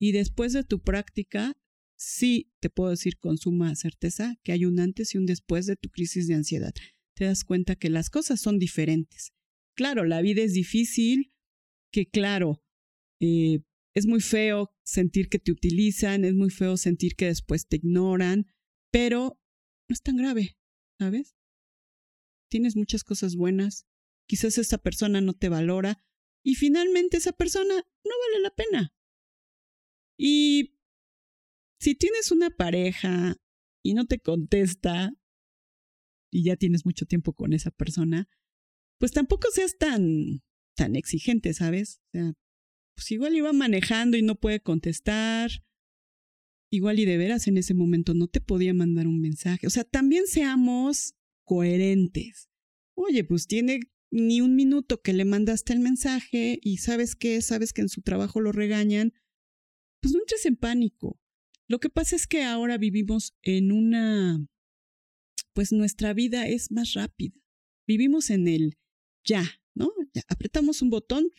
Y 0.00 0.12
después 0.12 0.54
de 0.54 0.64
tu 0.64 0.80
práctica, 0.80 1.52
sí 1.98 2.50
te 2.60 2.70
puedo 2.70 2.90
decir 2.90 3.18
con 3.18 3.36
suma 3.36 3.74
certeza 3.76 4.36
que 4.42 4.52
hay 4.52 4.64
un 4.64 4.80
antes 4.80 5.14
y 5.14 5.18
un 5.18 5.26
después 5.26 5.66
de 5.66 5.76
tu 5.76 5.90
crisis 5.90 6.26
de 6.26 6.34
ansiedad. 6.34 6.72
Te 7.14 7.26
das 7.26 7.44
cuenta 7.44 7.76
que 7.76 7.90
las 7.90 8.08
cosas 8.08 8.40
son 8.40 8.58
diferentes. 8.58 9.32
Claro, 9.74 10.04
la 10.04 10.22
vida 10.22 10.42
es 10.42 10.54
difícil, 10.54 11.31
que 11.92 12.08
claro, 12.08 12.62
eh, 13.20 13.60
es 13.94 14.06
muy 14.06 14.20
feo 14.20 14.74
sentir 14.84 15.28
que 15.28 15.38
te 15.38 15.52
utilizan, 15.52 16.24
es 16.24 16.34
muy 16.34 16.50
feo 16.50 16.76
sentir 16.76 17.14
que 17.14 17.26
después 17.26 17.68
te 17.68 17.76
ignoran, 17.76 18.46
pero 18.90 19.38
no 19.88 19.92
es 19.92 20.02
tan 20.02 20.16
grave, 20.16 20.56
¿sabes? 20.98 21.36
Tienes 22.50 22.76
muchas 22.76 23.04
cosas 23.04 23.36
buenas, 23.36 23.86
quizás 24.26 24.58
esa 24.58 24.78
persona 24.78 25.20
no 25.20 25.34
te 25.34 25.48
valora 25.48 26.02
y 26.42 26.54
finalmente 26.54 27.18
esa 27.18 27.32
persona 27.32 27.74
no 27.74 28.12
vale 28.26 28.42
la 28.42 28.50
pena. 28.50 28.94
Y 30.18 30.78
si 31.78 31.94
tienes 31.94 32.30
una 32.30 32.50
pareja 32.50 33.36
y 33.84 33.94
no 33.94 34.06
te 34.06 34.20
contesta 34.20 35.14
y 36.30 36.44
ya 36.44 36.56
tienes 36.56 36.86
mucho 36.86 37.04
tiempo 37.06 37.34
con 37.34 37.52
esa 37.52 37.70
persona, 37.70 38.28
pues 38.98 39.12
tampoco 39.12 39.48
seas 39.50 39.76
tan 39.76 40.42
tan 40.76 40.96
exigente, 40.96 41.52
¿sabes? 41.54 42.00
O 42.06 42.10
sea, 42.12 42.32
pues 42.94 43.10
igual 43.10 43.34
iba 43.34 43.52
manejando 43.52 44.16
y 44.16 44.22
no 44.22 44.34
puede 44.36 44.60
contestar. 44.60 45.50
Igual 46.70 46.98
y 46.98 47.04
de 47.04 47.18
veras 47.18 47.46
en 47.48 47.58
ese 47.58 47.74
momento 47.74 48.14
no 48.14 48.28
te 48.28 48.40
podía 48.40 48.72
mandar 48.72 49.06
un 49.06 49.20
mensaje. 49.20 49.66
O 49.66 49.70
sea, 49.70 49.84
también 49.84 50.26
seamos 50.26 51.14
coherentes. 51.44 52.48
Oye, 52.94 53.24
pues 53.24 53.46
tiene 53.46 53.80
ni 54.10 54.40
un 54.40 54.54
minuto 54.54 55.00
que 55.00 55.14
le 55.14 55.24
mandaste 55.24 55.72
el 55.72 55.80
mensaje 55.80 56.58
y 56.62 56.78
sabes 56.78 57.16
qué, 57.16 57.40
sabes 57.40 57.72
que 57.72 57.80
en 57.80 57.88
su 57.88 58.02
trabajo 58.02 58.40
lo 58.40 58.52
regañan, 58.52 59.14
pues 60.00 60.14
no 60.14 60.20
entres 60.20 60.44
en 60.46 60.56
pánico. 60.56 61.18
Lo 61.66 61.80
que 61.80 61.88
pasa 61.88 62.16
es 62.16 62.26
que 62.26 62.42
ahora 62.42 62.76
vivimos 62.76 63.34
en 63.40 63.72
una, 63.72 64.46
pues 65.54 65.72
nuestra 65.72 66.12
vida 66.12 66.46
es 66.46 66.70
más 66.70 66.92
rápida. 66.92 67.40
Vivimos 67.86 68.28
en 68.30 68.48
el 68.48 68.78
ya, 69.24 69.61
¿no? 69.74 69.90
Ya 70.14 70.22
apretamos 70.28 70.82
un 70.82 70.90
botón, 70.90 71.30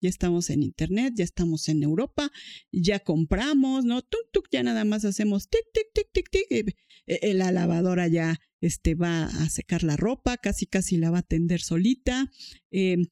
ya 0.00 0.08
estamos 0.08 0.50
en 0.50 0.62
internet, 0.62 1.14
ya 1.16 1.24
estamos 1.24 1.68
en 1.68 1.82
Europa, 1.82 2.30
ya 2.72 3.00
compramos, 3.00 3.84
¿no? 3.84 4.02
Ya 4.50 4.62
nada 4.62 4.84
más 4.84 5.04
hacemos 5.04 5.48
tic, 5.48 5.62
tic, 5.72 5.86
tic, 5.92 6.08
tic, 6.12 6.28
tic. 6.30 6.50
Eh, 6.50 6.74
eh, 7.06 7.34
la 7.34 7.52
lavadora 7.52 8.08
ya 8.08 8.40
este, 8.60 8.94
va 8.94 9.26
a 9.26 9.48
secar 9.48 9.82
la 9.82 9.96
ropa, 9.96 10.36
casi, 10.36 10.66
casi 10.66 10.96
la 10.96 11.10
va 11.10 11.18
a 11.18 11.22
tender 11.22 11.60
solita. 11.60 12.30
Em, 12.70 13.06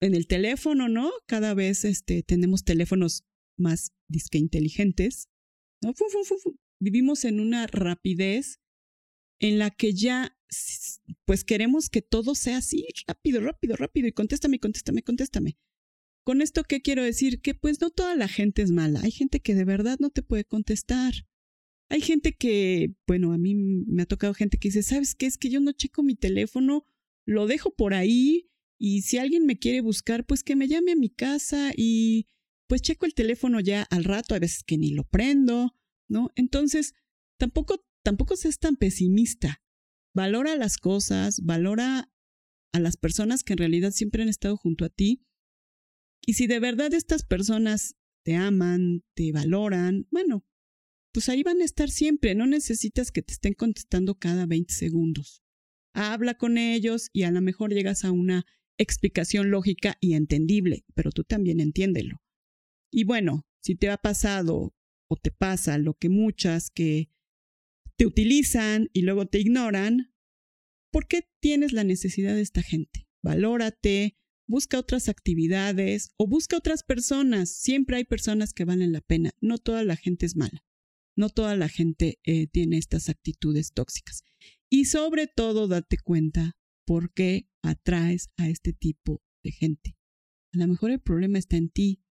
en 0.00 0.14
el 0.14 0.26
teléfono, 0.26 0.88
¿no? 0.88 1.10
Cada 1.26 1.54
vez 1.54 1.84
este, 1.84 2.22
tenemos 2.22 2.64
teléfonos 2.64 3.24
más 3.58 3.92
disque 4.08 4.38
inteligentes, 4.38 5.28
¿no? 5.82 5.92
Vivimos 6.80 7.24
en 7.24 7.40
una 7.40 7.66
rapidez 7.66 8.60
en 9.40 9.58
la 9.58 9.70
que 9.70 9.94
ya 9.94 10.37
pues 11.24 11.44
queremos 11.44 11.90
que 11.90 12.02
todo 12.02 12.34
sea 12.34 12.58
así, 12.58 12.86
rápido, 13.06 13.40
rápido, 13.40 13.76
rápido, 13.76 14.08
y 14.08 14.12
contéstame, 14.12 14.58
contéstame, 14.58 15.02
contéstame. 15.02 15.56
Con 16.24 16.42
esto, 16.42 16.62
¿qué 16.64 16.82
quiero 16.82 17.02
decir? 17.02 17.40
Que 17.40 17.54
pues 17.54 17.80
no 17.80 17.90
toda 17.90 18.14
la 18.14 18.28
gente 18.28 18.62
es 18.62 18.70
mala. 18.70 19.00
Hay 19.02 19.10
gente 19.10 19.40
que 19.40 19.54
de 19.54 19.64
verdad 19.64 19.96
no 19.98 20.10
te 20.10 20.22
puede 20.22 20.44
contestar. 20.44 21.14
Hay 21.90 22.02
gente 22.02 22.34
que, 22.34 22.92
bueno, 23.06 23.32
a 23.32 23.38
mí 23.38 23.54
me 23.54 24.02
ha 24.02 24.06
tocado 24.06 24.34
gente 24.34 24.58
que 24.58 24.68
dice, 24.68 24.82
¿sabes 24.82 25.14
qué? 25.14 25.26
Es 25.26 25.38
que 25.38 25.48
yo 25.48 25.60
no 25.60 25.72
checo 25.72 26.02
mi 26.02 26.14
teléfono, 26.14 26.84
lo 27.24 27.46
dejo 27.46 27.74
por 27.74 27.94
ahí 27.94 28.50
y 28.78 29.02
si 29.02 29.18
alguien 29.18 29.46
me 29.46 29.58
quiere 29.58 29.80
buscar, 29.80 30.26
pues 30.26 30.44
que 30.44 30.54
me 30.54 30.68
llame 30.68 30.92
a 30.92 30.96
mi 30.96 31.08
casa 31.08 31.72
y 31.74 32.26
pues 32.66 32.82
checo 32.82 33.06
el 33.06 33.14
teléfono 33.14 33.60
ya 33.60 33.82
al 33.84 34.04
rato, 34.04 34.34
a 34.34 34.38
veces 34.38 34.62
que 34.62 34.76
ni 34.76 34.90
lo 34.90 35.04
prendo, 35.04 35.74
¿no? 36.08 36.30
Entonces, 36.36 36.94
tampoco, 37.38 37.82
tampoco 38.02 38.36
seas 38.36 38.58
tan 38.58 38.76
pesimista. 38.76 39.62
Valora 40.18 40.56
las 40.56 40.78
cosas, 40.78 41.42
valora 41.44 42.10
a 42.72 42.80
las 42.80 42.96
personas 42.96 43.44
que 43.44 43.52
en 43.52 43.58
realidad 43.58 43.92
siempre 43.92 44.24
han 44.24 44.28
estado 44.28 44.56
junto 44.56 44.84
a 44.84 44.88
ti 44.88 45.24
y 46.26 46.32
si 46.32 46.48
de 46.48 46.58
verdad 46.58 46.92
estas 46.92 47.22
personas 47.22 47.94
te 48.24 48.34
aman, 48.34 49.04
te 49.14 49.30
valoran, 49.30 50.08
bueno, 50.10 50.44
pues 51.12 51.28
ahí 51.28 51.44
van 51.44 51.60
a 51.60 51.64
estar 51.64 51.88
siempre. 51.88 52.34
No 52.34 52.48
necesitas 52.48 53.12
que 53.12 53.22
te 53.22 53.32
estén 53.32 53.54
contestando 53.54 54.18
cada 54.18 54.44
20 54.46 54.74
segundos. 54.74 55.44
Habla 55.94 56.34
con 56.34 56.58
ellos 56.58 57.10
y 57.12 57.22
a 57.22 57.30
lo 57.30 57.40
mejor 57.40 57.72
llegas 57.72 58.04
a 58.04 58.10
una 58.10 58.44
explicación 58.76 59.52
lógica 59.52 59.98
y 60.00 60.14
entendible, 60.14 60.84
pero 60.94 61.12
tú 61.12 61.22
también 61.22 61.60
entiéndelo. 61.60 62.16
Y 62.90 63.04
bueno, 63.04 63.46
si 63.62 63.76
te 63.76 63.88
ha 63.88 63.98
pasado 63.98 64.74
o 65.08 65.16
te 65.16 65.30
pasa 65.30 65.78
lo 65.78 65.94
que 65.94 66.08
muchas 66.08 66.70
que 66.70 67.08
te 67.98 68.06
utilizan 68.06 68.88
y 68.92 69.02
luego 69.02 69.26
te 69.26 69.40
ignoran, 69.40 70.14
¿por 70.92 71.08
qué 71.08 71.28
tienes 71.40 71.72
la 71.72 71.82
necesidad 71.82 72.34
de 72.34 72.42
esta 72.42 72.62
gente? 72.62 73.08
Valórate, 73.22 74.16
busca 74.46 74.78
otras 74.78 75.08
actividades 75.08 76.12
o 76.16 76.28
busca 76.28 76.56
otras 76.56 76.84
personas. 76.84 77.50
Siempre 77.50 77.96
hay 77.96 78.04
personas 78.04 78.54
que 78.54 78.64
valen 78.64 78.92
la 78.92 79.00
pena. 79.00 79.32
No 79.40 79.58
toda 79.58 79.82
la 79.82 79.96
gente 79.96 80.26
es 80.26 80.36
mala. 80.36 80.64
No 81.16 81.28
toda 81.28 81.56
la 81.56 81.68
gente 81.68 82.20
eh, 82.22 82.46
tiene 82.46 82.78
estas 82.78 83.08
actitudes 83.08 83.72
tóxicas. 83.72 84.22
Y 84.70 84.84
sobre 84.84 85.26
todo, 85.26 85.66
date 85.66 85.98
cuenta 85.98 86.56
por 86.86 87.12
qué 87.12 87.50
atraes 87.62 88.30
a 88.36 88.48
este 88.48 88.72
tipo 88.72 89.24
de 89.42 89.50
gente. 89.50 89.96
A 90.52 90.58
lo 90.58 90.68
mejor 90.68 90.92
el 90.92 91.00
problema 91.00 91.38
está 91.38 91.56
en 91.56 91.68
ti 91.68 92.04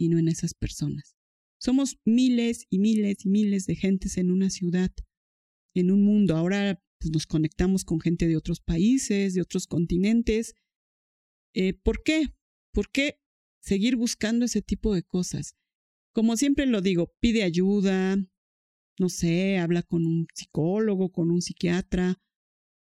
y 0.00 0.08
no 0.08 0.18
en 0.18 0.26
esas 0.26 0.54
personas. 0.54 1.16
Somos 1.60 1.98
miles 2.04 2.66
y 2.70 2.80
miles 2.80 3.24
y 3.24 3.28
miles 3.28 3.66
de 3.66 3.76
gentes 3.76 4.18
en 4.18 4.32
una 4.32 4.50
ciudad, 4.50 4.92
en 5.78 5.90
un 5.90 6.04
mundo. 6.04 6.36
Ahora 6.36 6.82
pues, 6.98 7.10
nos 7.12 7.26
conectamos 7.26 7.84
con 7.84 8.00
gente 8.00 8.26
de 8.26 8.36
otros 8.36 8.60
países, 8.60 9.34
de 9.34 9.40
otros 9.40 9.66
continentes, 9.66 10.54
eh, 11.54 11.74
¿Por 11.74 12.02
qué? 12.02 12.28
¿Por 12.72 12.90
qué 12.90 13.20
seguir 13.60 13.96
buscando 13.96 14.44
ese 14.44 14.62
tipo 14.62 14.94
de 14.94 15.02
cosas? 15.02 15.56
Como 16.14 16.36
siempre 16.36 16.66
lo 16.66 16.80
digo, 16.80 17.14
pide 17.20 17.42
ayuda, 17.42 18.16
no 18.98 19.08
sé, 19.08 19.58
habla 19.58 19.82
con 19.82 20.06
un 20.06 20.26
psicólogo, 20.34 21.10
con 21.10 21.30
un 21.30 21.42
psiquiatra, 21.42 22.20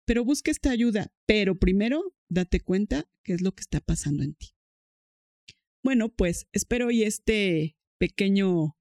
pero 0.06 0.26
busca 0.26 0.52
esta 0.52 0.72
ayuda, 0.72 1.14
pero 1.26 1.58
primero 1.60 2.16
date 2.30 2.60
cuenta 2.62 3.10
qué 3.24 3.34
es 3.34 3.42
lo 3.42 3.54
que 3.54 3.62
está 3.62 3.80
pasando 3.80 4.24
en 4.24 4.36
ti. 4.36 4.56
Bueno, 5.84 6.14
pues 6.14 6.48
espero 6.52 6.92
y 6.92 7.04
este 7.04 7.78
pequeño 8.00 8.78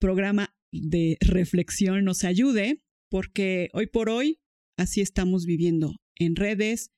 programa 0.00 0.54
de 0.72 1.16
reflexión 1.20 2.04
nos 2.04 2.24
ayude, 2.24 2.82
porque 3.12 3.68
hoy 3.74 3.88
por 3.88 4.08
hoy 4.08 4.40
así 4.78 5.02
estamos 5.02 5.44
viviendo 5.44 5.96
en 6.14 6.34
redes, 6.34 6.92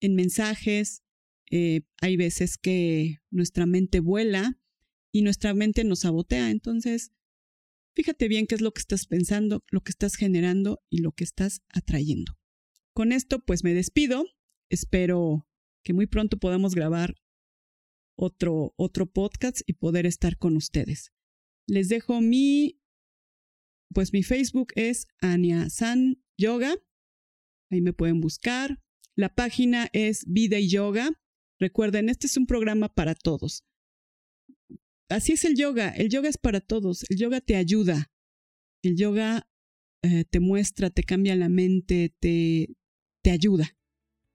en 0.00 0.14
mensajes, 0.14 1.02
eh, 1.50 1.82
hay 2.00 2.16
veces 2.16 2.56
que 2.56 3.18
nuestra 3.30 3.66
mente 3.66 4.00
vuela 4.00 4.58
y 5.12 5.20
nuestra 5.20 5.52
mente 5.52 5.84
nos 5.84 6.00
sabotea. 6.00 6.50
Entonces, 6.50 7.12
fíjate 7.94 8.26
bien 8.26 8.46
qué 8.46 8.54
es 8.54 8.62
lo 8.62 8.72
que 8.72 8.80
estás 8.80 9.06
pensando, 9.06 9.62
lo 9.70 9.82
que 9.82 9.90
estás 9.90 10.14
generando 10.14 10.82
y 10.88 11.02
lo 11.02 11.12
que 11.12 11.24
estás 11.24 11.60
atrayendo. 11.68 12.38
Con 12.94 13.12
esto, 13.12 13.44
pues 13.44 13.62
me 13.62 13.74
despido. 13.74 14.24
Espero 14.70 15.46
que 15.84 15.92
muy 15.92 16.06
pronto 16.06 16.38
podamos 16.38 16.74
grabar 16.74 17.16
otro, 18.16 18.72
otro 18.78 19.12
podcast 19.12 19.60
y 19.66 19.74
poder 19.74 20.06
estar 20.06 20.38
con 20.38 20.56
ustedes. 20.56 21.12
Les 21.66 21.90
dejo 21.90 22.22
mi, 22.22 22.79
pues 23.92 24.12
mi 24.12 24.22
Facebook 24.22 24.72
es 24.76 25.06
Ania 25.20 25.70
San 25.70 26.22
Yoga. 26.38 26.76
Ahí 27.70 27.80
me 27.80 27.92
pueden 27.92 28.20
buscar. 28.20 28.80
La 29.16 29.34
página 29.34 29.88
es 29.92 30.24
Vida 30.26 30.58
y 30.58 30.68
Yoga. 30.68 31.10
Recuerden, 31.58 32.08
este 32.08 32.26
es 32.26 32.36
un 32.36 32.46
programa 32.46 32.88
para 32.88 33.14
todos. 33.14 33.64
Así 35.08 35.32
es 35.32 35.44
el 35.44 35.56
yoga. 35.56 35.90
El 35.90 36.08
yoga 36.08 36.28
es 36.28 36.38
para 36.38 36.60
todos. 36.60 37.04
El 37.10 37.18
yoga 37.18 37.40
te 37.40 37.56
ayuda. 37.56 38.10
El 38.82 38.96
yoga 38.96 39.48
eh, 40.02 40.24
te 40.24 40.40
muestra, 40.40 40.88
te 40.88 41.02
cambia 41.02 41.36
la 41.36 41.48
mente, 41.48 42.14
te, 42.20 42.76
te 43.22 43.30
ayuda. 43.30 43.76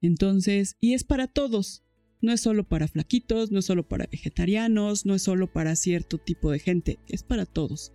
Entonces, 0.01 0.75
y 0.79 0.93
es 0.93 1.03
para 1.03 1.27
todos. 1.27 1.83
No 2.21 2.31
es 2.31 2.41
solo 2.41 2.67
para 2.67 2.87
flaquitos, 2.87 3.51
no 3.51 3.59
es 3.59 3.65
solo 3.65 3.87
para 3.87 4.07
vegetarianos, 4.07 5.05
no 5.05 5.15
es 5.15 5.23
solo 5.23 5.51
para 5.51 5.75
cierto 5.75 6.17
tipo 6.17 6.51
de 6.51 6.59
gente, 6.59 6.99
es 7.07 7.23
para 7.23 7.45
todos. 7.45 7.91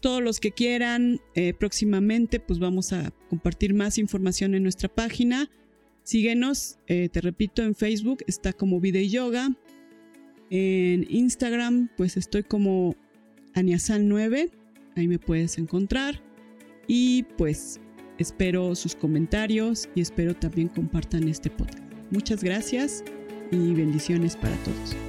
Todos 0.00 0.22
los 0.22 0.40
que 0.40 0.52
quieran, 0.52 1.20
eh, 1.34 1.54
próximamente 1.54 2.40
pues 2.40 2.58
vamos 2.58 2.92
a 2.92 3.12
compartir 3.28 3.74
más 3.74 3.98
información 3.98 4.54
en 4.54 4.62
nuestra 4.62 4.88
página 4.88 5.50
Síguenos, 6.08 6.78
eh, 6.86 7.10
te 7.10 7.20
repito, 7.20 7.62
en 7.62 7.74
Facebook 7.74 8.24
está 8.26 8.54
como 8.54 8.80
Vida 8.80 8.98
y 8.98 9.10
Yoga. 9.10 9.54
En 10.48 11.06
Instagram, 11.10 11.90
pues 11.98 12.16
estoy 12.16 12.44
como 12.44 12.96
Aniasal9. 13.52 14.50
Ahí 14.96 15.06
me 15.06 15.18
puedes 15.18 15.58
encontrar. 15.58 16.22
Y 16.86 17.24
pues 17.36 17.78
espero 18.16 18.74
sus 18.74 18.94
comentarios 18.94 19.90
y 19.94 20.00
espero 20.00 20.34
también 20.34 20.68
compartan 20.68 21.28
este 21.28 21.50
podcast. 21.50 21.84
Muchas 22.10 22.42
gracias 22.42 23.04
y 23.50 23.74
bendiciones 23.74 24.34
para 24.34 24.56
todos. 24.64 25.07